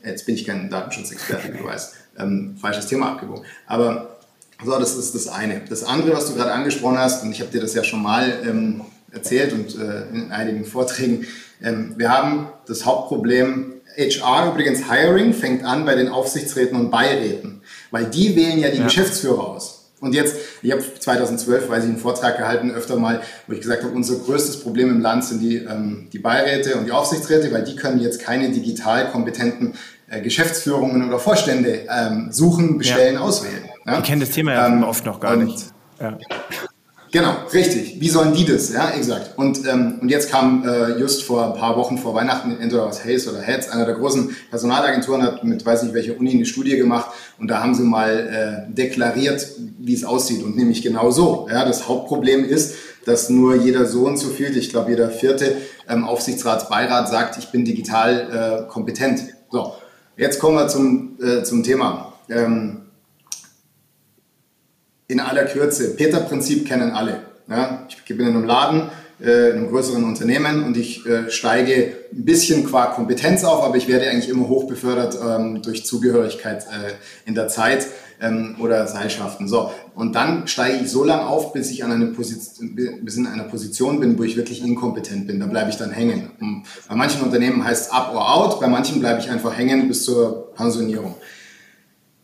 jetzt 0.03 0.25
bin 0.25 0.35
ich 0.35 0.45
kein 0.45 0.69
Datenschutzexperte, 0.69 1.53
wie 1.53 1.57
du 1.57 1.65
weißt. 1.65 1.93
ähm, 2.19 2.55
falsches 2.59 2.87
Thema 2.87 3.11
abgebogen. 3.11 3.43
Aber 3.65 4.16
so, 4.63 4.79
das 4.79 4.95
ist 4.95 5.13
das 5.13 5.27
eine. 5.27 5.61
Das 5.69 5.83
andere, 5.83 6.15
was 6.15 6.27
du 6.27 6.35
gerade 6.35 6.51
angesprochen 6.51 6.97
hast, 6.97 7.23
und 7.23 7.31
ich 7.31 7.41
habe 7.41 7.51
dir 7.51 7.61
das 7.61 7.73
ja 7.75 7.83
schon 7.83 8.01
mal 8.01 8.41
ähm, 8.43 8.81
erzählt 9.11 9.53
und 9.53 9.75
äh, 9.75 10.07
in 10.13 10.31
einigen 10.31 10.65
Vorträgen, 10.65 11.27
ähm, 11.61 11.93
wir 11.97 12.11
haben 12.11 12.49
das 12.67 12.85
Hauptproblem 12.85 13.73
HR, 13.97 14.51
übrigens 14.51 14.91
Hiring, 14.91 15.33
fängt 15.33 15.63
an 15.63 15.85
bei 15.85 15.95
den 15.95 16.07
Aufsichtsräten 16.07 16.79
und 16.79 16.91
Beiräten, 16.91 17.61
weil 17.91 18.05
die 18.05 18.35
wählen 18.35 18.59
ja 18.59 18.69
die 18.69 18.77
ja. 18.77 18.83
Geschäftsführer 18.83 19.47
aus. 19.47 19.77
Und 19.99 20.13
jetzt, 20.13 20.35
ich 20.61 20.71
habe 20.71 20.83
2012, 20.99 21.69
weiß 21.69 21.83
ich, 21.83 21.89
einen 21.89 21.97
Vortrag 21.97 22.37
gehalten, 22.37 22.69
öfter 22.69 22.97
mal, 22.97 23.21
wo 23.47 23.53
ich 23.53 23.61
gesagt 23.61 23.83
habe, 23.83 23.95
unser 23.95 24.15
größtes 24.15 24.59
Problem 24.59 24.89
im 24.89 25.01
Land 25.01 25.25
sind 25.25 25.39
die, 25.39 25.55
ähm, 25.57 26.07
die 26.13 26.19
Beiräte 26.19 26.75
und 26.75 26.85
die 26.85 26.91
Aufsichtsräte, 26.91 27.51
weil 27.51 27.63
die 27.63 27.75
können 27.75 27.99
jetzt 27.99 28.21
keine 28.21 28.51
digital 28.51 29.09
kompetenten 29.09 29.73
äh, 30.07 30.21
Geschäftsführungen 30.21 31.07
oder 31.07 31.17
Vorstände 31.17 31.87
ähm, 31.89 32.27
suchen, 32.31 32.77
bestellen, 32.77 33.15
ja. 33.15 33.21
auswählen. 33.21 33.66
Ja? 33.87 33.97
Die 33.97 34.01
kennen 34.03 34.21
das 34.21 34.31
Thema 34.31 34.53
ja 34.53 34.67
ähm, 34.67 34.83
oft 34.83 35.05
noch 35.05 35.19
gar 35.19 35.35
nicht. 35.35 35.67
Ja. 35.99 36.17
Genau, 37.11 37.33
richtig. 37.53 38.01
Wie 38.01 38.09
sollen 38.09 38.33
die 38.33 38.43
das? 38.43 38.73
Ja, 38.73 38.89
exakt. 38.89 39.37
Und, 39.37 39.65
ähm, 39.65 39.99
und 40.01 40.09
jetzt 40.09 40.29
kam 40.29 40.67
äh, 40.67 40.99
just 40.99 41.23
vor 41.23 41.45
ein 41.45 41.59
paar 41.59 41.77
Wochen 41.77 41.97
vor 41.97 42.13
Weihnachten 42.13 42.57
entweder 42.59 42.85
aus 42.85 43.05
Hayes 43.05 43.27
oder 43.29 43.39
Heads, 43.39 43.69
einer 43.69 43.85
der 43.85 43.95
großen 43.95 44.35
Personalagenturen, 44.49 45.23
hat 45.23 45.43
mit 45.43 45.65
weiß 45.65 45.83
nicht 45.83 45.93
welcher 45.93 46.19
Uni 46.19 46.31
eine 46.31 46.45
Studie 46.45 46.75
gemacht 46.75 47.11
und 47.39 47.47
da 47.47 47.63
haben 47.63 47.73
sie 47.73 47.83
mal 47.83 48.67
äh, 48.69 48.73
deklariert, 48.73 49.47
wie 49.79 49.93
es 49.93 50.03
aussieht. 50.03 50.43
Und 50.43 50.57
nämlich 50.57 50.81
genau 50.81 51.09
so. 51.09 51.47
Ja, 51.49 51.63
das 51.63 51.87
Hauptproblem 51.87 52.43
ist, 52.43 52.75
dass 53.05 53.29
nur 53.29 53.55
jeder 53.55 53.85
Sohn 53.85 54.17
zu 54.17 54.27
viel, 54.27 54.55
ich 54.57 54.69
glaube 54.69 54.91
jeder 54.91 55.09
vierte 55.09 55.55
ähm, 55.87 56.03
Aufsichtsratsbeirat 56.03 57.07
sagt, 57.07 57.37
ich 57.37 57.51
bin 57.51 57.63
digital 57.63 58.65
äh, 58.67 58.69
kompetent. 58.69 59.21
So, 59.49 59.73
jetzt 60.17 60.39
kommen 60.39 60.57
wir 60.57 60.67
zum, 60.67 61.17
äh, 61.21 61.43
zum 61.43 61.63
Thema. 61.63 62.13
Ähm, 62.29 62.86
in 65.07 65.19
aller 65.19 65.45
Kürze, 65.45 65.95
Peter-Prinzip 65.95 66.67
kennen 66.67 66.91
alle. 66.91 67.21
Ja, 67.49 67.87
ich 67.87 68.03
bin 68.05 68.27
in 68.27 68.35
einem 68.35 68.45
Laden, 68.45 68.89
äh, 69.21 69.51
in 69.51 69.57
einem 69.57 69.69
größeren 69.69 70.03
Unternehmen 70.03 70.63
und 70.63 70.75
ich 70.75 71.05
äh, 71.05 71.31
steige 71.31 71.93
ein 72.11 72.25
bisschen 72.25 72.65
qua 72.65 72.87
Kompetenz 72.87 73.45
auf, 73.45 73.63
aber 73.63 73.77
ich 73.77 73.87
werde 73.87 74.09
eigentlich 74.09 74.29
immer 74.29 74.49
hoch 74.49 74.67
befördert 74.67 75.17
ähm, 75.23 75.61
durch 75.61 75.85
Zugehörigkeit 75.85 76.63
äh, 76.65 76.93
in 77.25 77.35
der 77.35 77.47
Zeit 77.47 77.87
ähm, 78.19 78.57
oder 78.59 78.85
Seilschaften. 78.85 79.47
So, 79.47 79.71
und 79.95 80.13
dann 80.13 80.45
steige 80.47 80.83
ich 80.83 80.91
so 80.91 81.05
lange 81.05 81.25
auf, 81.25 81.53
bis 81.53 81.71
ich 81.71 81.85
an 81.85 81.93
eine 81.93 82.07
Position, 82.07 82.75
bis 83.01 83.15
in 83.15 83.27
einer 83.27 83.45
Position 83.45 84.01
bin, 84.01 84.19
wo 84.19 84.23
ich 84.23 84.35
wirklich 84.35 84.61
inkompetent 84.61 85.25
bin. 85.25 85.39
Da 85.39 85.45
bleibe 85.45 85.69
ich 85.69 85.77
dann 85.77 85.91
hängen. 85.91 86.31
Und 86.41 86.63
bei 86.89 86.95
manchen 86.95 87.21
Unternehmen 87.21 87.63
heißt 87.63 87.87
es 87.87 87.91
up 87.91 88.13
or 88.13 88.35
out, 88.35 88.59
bei 88.59 88.67
manchen 88.67 88.99
bleibe 88.99 89.21
ich 89.21 89.29
einfach 89.29 89.57
hängen 89.57 89.87
bis 89.87 90.03
zur 90.03 90.53
Pensionierung. 90.53 91.15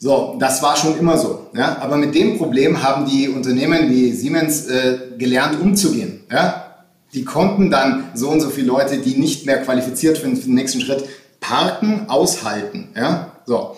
So, 0.04 0.36
das 0.38 0.62
war 0.62 0.76
schon 0.76 1.00
immer 1.00 1.18
so. 1.18 1.48
Ja? 1.56 1.78
Aber 1.80 1.96
mit 1.96 2.13
dem 2.13 2.38
Problem 2.38 2.84
haben 2.84 3.06
die 3.06 3.30
Unternehmen 3.30 3.89
wie 3.89 4.12
Siemens 4.12 4.68
äh, 4.68 4.98
gelernt 5.18 5.62
umzugehen. 5.62 6.26
Ja? 6.30 6.76
Die 7.13 7.24
konnten 7.24 7.72
dann 7.72 8.10
so 8.13 8.30
und 8.30 8.42
so 8.42 8.50
viele 8.50 8.68
Leute, 8.68 8.98
die 8.98 9.16
nicht 9.16 9.46
mehr 9.46 9.62
qualifiziert 9.63 10.18
sind 10.18 10.38
für 10.38 10.44
den 10.44 10.56
nächsten 10.56 10.82
Schritt, 10.82 11.06
parken, 11.39 12.10
aushalten. 12.10 12.89
Ja? 12.98 13.32
So. 13.46 13.78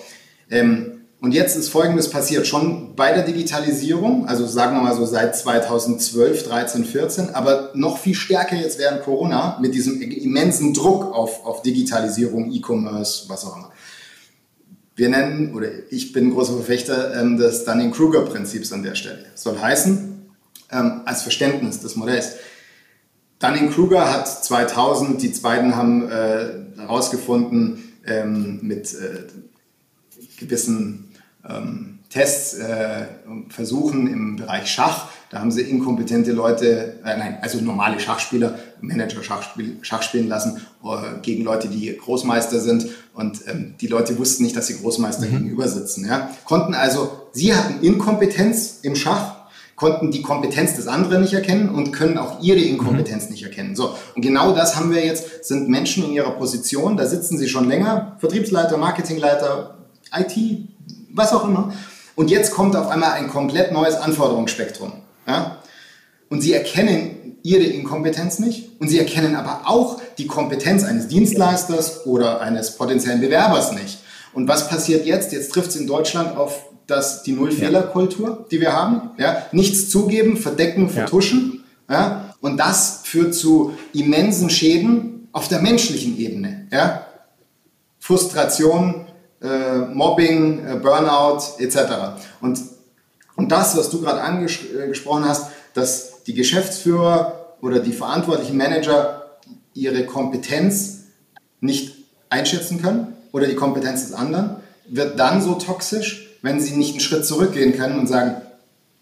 Ähm, 0.50 0.94
und 1.22 1.32
jetzt 1.32 1.56
ist 1.56 1.70
Folgendes 1.70 2.10
passiert, 2.10 2.48
schon 2.48 2.96
bei 2.96 3.12
der 3.12 3.24
Digitalisierung, 3.24 4.28
also 4.28 4.48
sagen 4.48 4.76
wir 4.76 4.82
mal 4.82 4.96
so 4.96 5.06
seit 5.06 5.38
2012, 5.38 6.48
13, 6.48 6.86
14, 6.86 7.36
aber 7.36 7.70
noch 7.76 8.00
viel 8.00 8.16
stärker 8.16 8.56
jetzt 8.56 8.80
während 8.80 9.04
Corona 9.04 9.60
mit 9.62 9.76
diesem 9.76 10.02
immensen 10.02 10.74
Druck 10.74 11.06
auf, 11.14 11.46
auf 11.46 11.62
Digitalisierung, 11.62 12.52
E-Commerce, 12.52 13.26
was 13.28 13.46
auch 13.46 13.58
immer. 13.58 13.72
Wir 14.96 15.10
nennen, 15.10 15.54
oder 15.54 15.68
ich 15.90 16.14
bin 16.14 16.34
großer 16.34 16.54
Verfechter 16.54 17.20
ähm, 17.20 17.38
des 17.38 17.66
Dunning-Kruger-Prinzips 17.66 18.72
an 18.72 18.84
der 18.84 18.96
Stelle. 18.96 19.26
Soll 19.36 19.60
heißen, 19.60 20.32
ähm, 20.72 21.02
als 21.06 21.24
Verständnis 21.24 21.82
des 21.82 21.98
Modells. 21.98 22.36
Dunning-Kruger 23.40 24.12
hat 24.12 24.28
2000, 24.28 25.22
die 25.22 25.28
beiden 25.42 25.76
haben 25.76 26.10
äh, 26.10 26.48
herausgefunden, 26.78 27.94
ähm, 28.06 28.60
mit 28.62 28.94
äh, 28.94 29.24
gewissen 30.38 31.12
ähm, 31.48 31.95
Tests, 32.16 32.54
äh, 32.54 33.08
Versuchen 33.50 34.08
im 34.08 34.38
Bereich 34.38 34.68
Schach, 34.68 35.10
da 35.32 35.42
haben 35.42 35.52
sie 35.52 35.64
inkompetente 35.64 36.32
Leute, 36.32 36.96
äh, 37.04 37.18
nein, 37.18 37.40
also 37.42 37.60
normale 37.60 38.00
Schachspieler, 38.00 38.58
Manager 38.80 39.22
Schach, 39.22 39.44
spiel, 39.44 39.80
Schach 39.82 40.02
spielen 40.02 40.30
lassen 40.30 40.62
äh, 40.82 41.20
gegen 41.22 41.44
Leute, 41.44 41.68
die 41.68 41.98
Großmeister 41.98 42.62
sind. 42.62 42.88
Und 43.14 43.42
ähm, 43.48 43.74
die 43.82 43.88
Leute 43.88 44.18
wussten 44.18 44.44
nicht, 44.44 44.56
dass 44.56 44.68
sie 44.68 44.78
Großmeister 44.78 45.26
mhm. 45.26 45.32
gegenüber 45.32 45.68
sitzen. 45.68 46.08
Ja? 46.08 46.30
Konnten 46.46 46.74
also, 46.74 47.12
sie 47.34 47.54
hatten 47.54 47.84
Inkompetenz 47.84 48.80
im 48.84 48.96
Schach, 48.96 49.36
konnten 49.76 50.10
die 50.10 50.22
Kompetenz 50.22 50.78
des 50.78 50.88
anderen 50.88 51.22
nicht 51.22 51.34
erkennen 51.34 51.68
und 51.68 51.92
können 51.92 52.18
auch 52.18 52.42
ihre 52.42 52.60
Inkompetenz 52.60 53.26
mhm. 53.26 53.32
nicht 53.32 53.44
erkennen. 53.44 53.76
So, 53.76 53.94
und 54.16 54.22
genau 54.22 54.56
das 54.56 54.78
haben 54.78 54.90
wir 54.90 55.06
jetzt, 55.06 55.44
sind 55.44 55.68
Menschen 55.68 56.06
in 56.06 56.14
ihrer 56.14 56.32
Position, 56.32 56.96
da 56.96 57.08
sitzen 57.08 57.38
sie 57.38 57.50
schon 57.50 57.68
länger, 57.68 58.16
Vertriebsleiter, 58.20 58.78
Marketingleiter, 58.78 59.80
IT, 60.18 60.70
was 61.14 61.34
auch 61.34 61.46
immer. 61.46 61.74
Und 62.16 62.32
jetzt 62.32 62.52
kommt 62.52 62.76
auf 62.76 62.88
einmal 62.88 63.12
ein 63.12 63.30
komplett 63.30 63.72
neues 63.72 63.96
Anforderungsspektrum. 63.96 64.94
Ja? 65.28 65.58
Und 66.30 66.42
sie 66.42 66.54
erkennen 66.54 67.38
ihre 67.44 67.64
Inkompetenz 67.64 68.40
nicht 68.40 68.72
und 68.80 68.88
sie 68.88 68.98
erkennen 68.98 69.36
aber 69.36 69.70
auch 69.70 70.02
die 70.18 70.26
Kompetenz 70.26 70.84
eines 70.84 71.08
Dienstleisters 71.08 72.06
oder 72.06 72.42
eines 72.42 72.76
potenziellen 72.76 73.22
Bewerbers 73.22 73.72
nicht. 73.74 74.00
Und 74.34 74.48
was 74.48 74.68
passiert 74.68 75.06
jetzt? 75.06 75.32
Jetzt 75.32 75.52
trifft 75.52 75.70
es 75.70 75.76
in 75.76 75.88
Deutschland 75.88 76.38
auf 76.38 76.66
das, 76.88 77.24
die 77.24 77.34
Nullfehlerkultur, 77.34 78.48
die 78.50 78.62
wir 78.62 78.74
haben. 78.74 79.12
Ja? 79.18 79.44
Nichts 79.52 79.90
zugeben, 79.90 80.38
verdecken, 80.38 80.90
vertuschen. 80.90 81.64
Ja. 81.90 81.96
ja? 81.96 82.36
Und 82.42 82.58
das 82.58 83.02
führt 83.04 83.34
zu 83.34 83.74
immensen 83.94 84.50
Schäden 84.50 85.28
auf 85.32 85.48
der 85.48 85.62
menschlichen 85.62 86.18
Ebene. 86.18 86.68
Ja? 86.72 87.06
Frustration, 88.00 89.05
äh, 89.46 89.78
Mobbing, 89.94 90.66
äh, 90.66 90.76
Burnout 90.76 91.60
etc. 91.60 91.78
Und 92.42 92.60
und 93.36 93.52
das, 93.52 93.78
was 93.78 93.90
du 93.90 94.02
gerade 94.02 94.22
angesprochen 94.22 95.24
äh, 95.24 95.28
hast, 95.28 95.48
dass 95.74 96.24
die 96.24 96.34
Geschäftsführer 96.34 97.56
oder 97.62 97.80
die 97.80 97.92
verantwortlichen 97.92 98.58
Manager 98.58 99.38
ihre 99.74 100.06
Kompetenz 100.06 101.04
nicht 101.60 101.96
einschätzen 102.30 102.82
können 102.82 103.14
oder 103.32 103.48
die 103.48 103.56
Kompetenz 103.56 104.08
des 104.08 104.14
anderen, 104.14 104.58
wird 104.88 105.20
dann 105.20 105.42
so 105.42 105.56
toxisch, 105.56 106.30
wenn 106.42 106.62
sie 106.62 106.76
nicht 106.76 106.92
einen 106.92 107.00
Schritt 107.02 107.26
zurückgehen 107.26 107.76
können 107.76 108.00
und 108.00 108.08
sagen, 108.08 108.42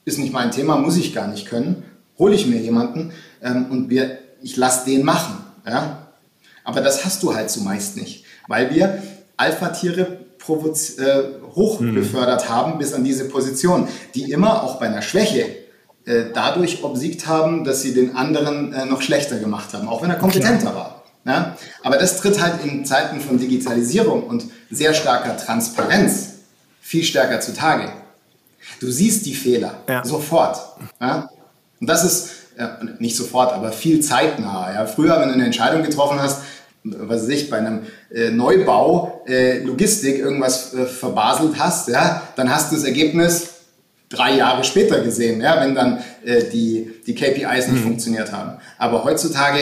ist 0.05 0.17
nicht 0.17 0.33
mein 0.33 0.51
Thema, 0.51 0.77
muss 0.77 0.97
ich 0.97 1.13
gar 1.13 1.27
nicht 1.27 1.47
können, 1.47 1.83
hole 2.17 2.35
ich 2.35 2.47
mir 2.47 2.59
jemanden 2.59 3.13
ähm, 3.41 3.67
und 3.69 3.89
wir, 3.89 4.17
ich 4.41 4.57
lasse 4.57 4.85
den 4.85 5.03
machen. 5.03 5.37
Ja? 5.65 6.07
Aber 6.63 6.81
das 6.81 7.05
hast 7.05 7.21
du 7.23 7.35
halt 7.35 7.49
zumeist 7.49 7.97
nicht, 7.97 8.25
weil 8.47 8.73
wir 8.73 9.01
Alpha-Tiere 9.37 10.22
äh, 10.49 11.23
hochbefördert 11.55 12.45
mhm. 12.45 12.49
haben 12.49 12.77
bis 12.77 12.93
an 12.93 13.03
diese 13.03 13.25
Position, 13.25 13.87
die 14.15 14.31
immer 14.31 14.63
auch 14.63 14.79
bei 14.79 14.87
einer 14.87 15.01
Schwäche 15.01 15.45
äh, 16.05 16.25
dadurch 16.33 16.83
obsiegt 16.83 17.27
haben, 17.27 17.63
dass 17.63 17.81
sie 17.81 17.93
den 17.93 18.15
anderen 18.15 18.73
äh, 18.73 18.85
noch 18.85 19.01
schlechter 19.01 19.39
gemacht 19.39 19.73
haben, 19.73 19.87
auch 19.87 20.01
wenn 20.01 20.09
er 20.09 20.17
kompetenter 20.17 20.71
Klar. 20.71 20.75
war. 20.75 21.03
Ja? 21.25 21.57
Aber 21.81 21.97
das 21.97 22.19
tritt 22.19 22.41
halt 22.41 22.63
in 22.65 22.85
Zeiten 22.85 23.21
von 23.21 23.37
Digitalisierung 23.37 24.23
und 24.23 24.45
sehr 24.69 24.93
starker 24.93 25.37
Transparenz 25.37 26.29
viel 26.81 27.03
stärker 27.03 27.39
zutage. 27.39 27.89
Du 28.79 28.91
siehst 28.91 29.25
die 29.25 29.33
Fehler 29.33 29.75
ja. 29.87 30.03
sofort. 30.03 30.57
Ja? 30.99 31.29
Und 31.79 31.87
das 31.89 32.03
ist 32.03 32.31
nicht 32.99 33.15
sofort, 33.15 33.51
aber 33.51 33.71
viel 33.71 33.99
zeitnah. 33.99 34.85
Früher, 34.85 35.19
wenn 35.19 35.29
du 35.29 35.33
eine 35.33 35.45
Entscheidung 35.45 35.81
getroffen 35.81 36.21
hast, 36.21 36.43
was 36.83 37.23
weiß 37.23 37.29
ich, 37.29 37.49
bei 37.49 37.57
einem 37.57 37.81
äh, 38.13 38.29
Neubau 38.29 39.23
äh, 39.25 39.59
Logistik 39.59 40.19
irgendwas 40.19 40.73
äh, 40.73 40.85
verbaselt 40.85 41.53
hast, 41.57 41.87
ja, 41.87 42.23
dann 42.35 42.53
hast 42.53 42.71
du 42.71 42.75
das 42.75 42.83
Ergebnis 42.83 43.49
drei 44.09 44.35
Jahre 44.35 44.63
später 44.63 45.01
gesehen, 45.01 45.41
ja, 45.41 45.59
wenn 45.61 45.75
dann 45.75 45.99
äh, 46.23 46.43
die, 46.51 46.91
die 47.07 47.15
KPIs 47.15 47.67
nicht 47.67 47.81
mhm. 47.81 47.87
funktioniert 47.87 48.31
haben. 48.31 48.59
Aber 48.77 49.03
heutzutage 49.03 49.59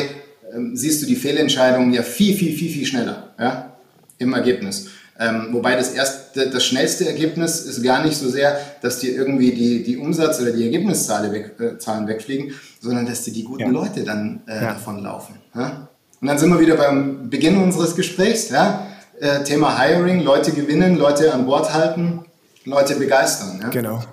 ähm, 0.53 0.75
siehst 0.75 1.01
du 1.01 1.05
die 1.05 1.15
Fehlentscheidungen 1.15 1.93
ja 1.93 2.03
viel, 2.03 2.35
viel, 2.35 2.53
viel, 2.53 2.69
viel 2.69 2.85
schneller 2.85 3.33
ja, 3.39 3.71
im 4.17 4.33
Ergebnis. 4.33 4.89
Ähm, 5.19 5.49
wobei 5.51 5.75
das 5.75 5.91
erste, 5.91 6.49
das 6.49 6.65
schnellste 6.65 7.07
Ergebnis 7.07 7.61
ist 7.61 7.83
gar 7.83 8.03
nicht 8.03 8.17
so 8.17 8.27
sehr, 8.27 8.59
dass 8.81 8.99
dir 8.99 9.13
irgendwie 9.13 9.51
die, 9.51 9.83
die 9.83 9.97
Umsatz- 9.97 10.41
oder 10.41 10.51
die 10.51 10.63
Ergebniszahlen 10.63 11.31
weg, 11.31 11.55
äh, 11.59 12.07
wegfliegen, 12.07 12.53
sondern 12.79 13.05
dass 13.05 13.23
dir 13.23 13.33
die 13.33 13.43
guten 13.43 13.61
ja. 13.61 13.69
Leute 13.69 14.03
dann 14.03 14.41
äh, 14.47 14.59
davonlaufen. 14.59 15.35
Ja? 15.53 15.87
Und 16.21 16.27
dann 16.27 16.37
sind 16.37 16.51
wir 16.51 16.59
wieder 16.59 16.77
beim 16.77 17.29
Beginn 17.29 17.57
unseres 17.57 17.95
Gesprächs. 17.95 18.49
Ja? 18.49 18.87
Äh, 19.19 19.43
Thema 19.43 19.79
Hiring, 19.79 20.21
Leute 20.21 20.51
gewinnen, 20.51 20.95
Leute 20.95 21.33
an 21.33 21.47
Bord 21.47 21.73
halten, 21.73 22.25
Leute 22.63 22.95
begeistern. 22.95 23.59
Ja? 23.61 23.69
Genau. 23.69 24.03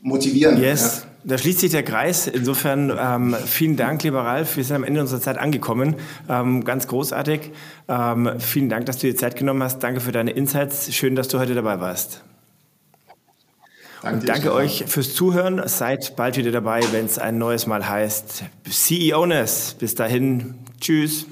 Motivieren. 0.00 0.60
Yes. 0.60 1.02
Ja? 1.04 1.10
Da 1.28 1.38
schließt 1.38 1.60
sich 1.60 1.70
der 1.70 1.84
Kreis. 1.84 2.26
Insofern 2.26 2.92
ähm, 2.96 3.36
vielen 3.46 3.76
Dank, 3.76 4.02
lieber 4.02 4.24
Ralf. 4.24 4.56
Wir 4.56 4.64
sind 4.64 4.76
am 4.76 4.84
Ende 4.84 5.00
unserer 5.00 5.20
Zeit 5.20 5.38
angekommen. 5.38 5.96
Ähm, 6.28 6.64
ganz 6.64 6.88
großartig. 6.88 7.52
Ähm, 7.88 8.30
vielen 8.38 8.68
Dank, 8.68 8.86
dass 8.86 8.98
du 8.98 9.06
dir 9.06 9.16
Zeit 9.16 9.36
genommen 9.36 9.62
hast. 9.62 9.80
Danke 9.80 10.00
für 10.00 10.12
deine 10.12 10.32
Insights. 10.32 10.92
Schön, 10.94 11.14
dass 11.16 11.28
du 11.28 11.38
heute 11.38 11.54
dabei 11.54 11.80
warst. 11.80 12.22
Danke, 14.02 14.20
und 14.20 14.28
danke 14.28 14.52
euch 14.52 14.84
fürs 14.86 15.14
Zuhören. 15.14 15.60
Seid 15.66 16.14
bald 16.14 16.36
wieder 16.36 16.52
dabei, 16.52 16.80
wenn 16.92 17.06
es 17.06 17.18
ein 17.18 17.38
neues 17.38 17.66
Mal 17.66 17.88
heißt 17.88 18.44
CEOness. 18.68 19.74
Bis 19.78 19.96
dahin, 19.96 20.54
tschüss. 20.86 21.26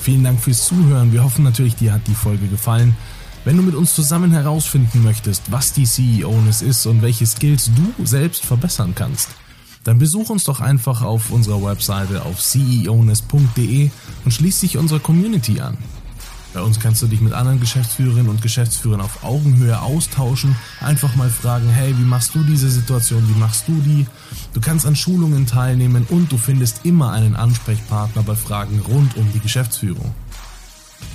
Vielen 0.00 0.24
Dank 0.24 0.40
fürs 0.40 0.66
Zuhören. 0.66 1.12
Wir 1.12 1.22
hoffen 1.22 1.44
natürlich, 1.44 1.76
dir 1.76 1.92
hat 1.92 2.06
die 2.06 2.14
Folge 2.14 2.48
gefallen. 2.48 2.96
Wenn 3.44 3.56
du 3.56 3.62
mit 3.62 3.76
uns 3.76 3.94
zusammen 3.94 4.32
herausfinden 4.32 5.04
möchtest, 5.04 5.52
was 5.52 5.72
die 5.72 5.86
CEOness 5.86 6.62
ist 6.62 6.86
und 6.86 7.02
welche 7.02 7.24
Skills 7.24 7.70
du 7.76 8.04
selbst 8.04 8.44
verbessern 8.44 8.94
kannst, 8.96 9.28
dann 9.84 10.00
besuch 10.00 10.30
uns 10.30 10.42
doch 10.42 10.60
einfach 10.60 11.02
auf 11.02 11.30
unserer 11.30 11.62
Webseite 11.62 12.24
auf 12.24 12.42
ceoness.de 12.42 13.90
und 14.24 14.30
schließ 14.32 14.60
dich 14.60 14.76
unserer 14.76 14.98
Community 14.98 15.60
an. 15.60 15.78
Bei 16.56 16.62
uns 16.62 16.80
kannst 16.80 17.02
du 17.02 17.06
dich 17.06 17.20
mit 17.20 17.34
anderen 17.34 17.60
Geschäftsführerinnen 17.60 18.30
und 18.30 18.40
Geschäftsführern 18.40 19.02
auf 19.02 19.22
Augenhöhe 19.22 19.78
austauschen, 19.78 20.56
einfach 20.80 21.14
mal 21.14 21.28
fragen, 21.28 21.68
hey, 21.68 21.94
wie 21.98 22.04
machst 22.04 22.34
du 22.34 22.42
diese 22.44 22.70
Situation, 22.70 23.28
wie 23.28 23.38
machst 23.38 23.68
du 23.68 23.74
die? 23.74 24.06
Du 24.54 24.62
kannst 24.62 24.86
an 24.86 24.96
Schulungen 24.96 25.46
teilnehmen 25.46 26.06
und 26.08 26.32
du 26.32 26.38
findest 26.38 26.86
immer 26.86 27.12
einen 27.12 27.36
Ansprechpartner 27.36 28.22
bei 28.22 28.34
Fragen 28.34 28.80
rund 28.88 29.18
um 29.18 29.30
die 29.34 29.40
Geschäftsführung. 29.40 30.14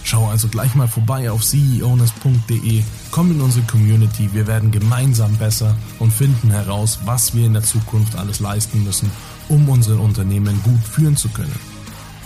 Schau 0.04 0.30
also 0.30 0.48
gleich 0.48 0.76
mal 0.76 0.88
vorbei 0.88 1.32
auf 1.32 1.44
ceowness.de, 1.44 2.84
komm 3.10 3.32
in 3.32 3.42
unsere 3.42 3.66
Community, 3.66 4.30
wir 4.34 4.46
werden 4.46 4.70
gemeinsam 4.70 5.38
besser 5.38 5.76
und 5.98 6.14
finden 6.14 6.52
heraus, 6.52 7.00
was 7.06 7.34
wir 7.34 7.48
in 7.48 7.54
der 7.54 7.64
Zukunft 7.64 8.16
alles 8.16 8.42
leisten 8.42 8.84
müssen, 8.84 9.10
um 9.50 9.68
unsere 9.70 9.98
Unternehmen 9.98 10.62
gut 10.62 10.84
führen 10.84 11.18
zu 11.18 11.30
können. 11.30 11.71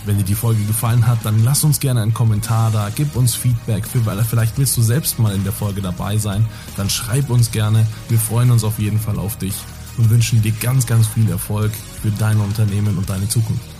Wenn 0.06 0.18
dir 0.18 0.24
die 0.24 0.36
Folge 0.36 0.62
gefallen 0.64 1.06
hat, 1.08 1.18
dann 1.24 1.42
lass 1.42 1.64
uns 1.64 1.80
gerne 1.80 2.00
einen 2.00 2.14
Kommentar 2.14 2.70
da, 2.70 2.90
gib 2.94 3.16
uns 3.16 3.34
Feedback, 3.34 3.84
vielleicht 3.86 4.56
willst 4.56 4.76
du 4.76 4.82
selbst 4.82 5.18
mal 5.18 5.34
in 5.34 5.42
der 5.42 5.52
Folge 5.52 5.82
dabei 5.82 6.16
sein, 6.16 6.46
dann 6.76 6.88
schreib 6.88 7.28
uns 7.28 7.50
gerne. 7.50 7.84
Wir 8.08 8.18
freuen 8.18 8.52
uns 8.52 8.62
auf 8.62 8.78
jeden 8.78 9.00
Fall 9.00 9.18
auf 9.18 9.36
dich 9.36 9.54
und 9.98 10.08
wünschen 10.08 10.42
dir 10.42 10.52
ganz, 10.52 10.86
ganz 10.86 11.08
viel 11.08 11.28
Erfolg 11.28 11.72
für 12.02 12.12
dein 12.12 12.38
Unternehmen 12.38 12.96
und 12.96 13.10
deine 13.10 13.28
Zukunft. 13.28 13.75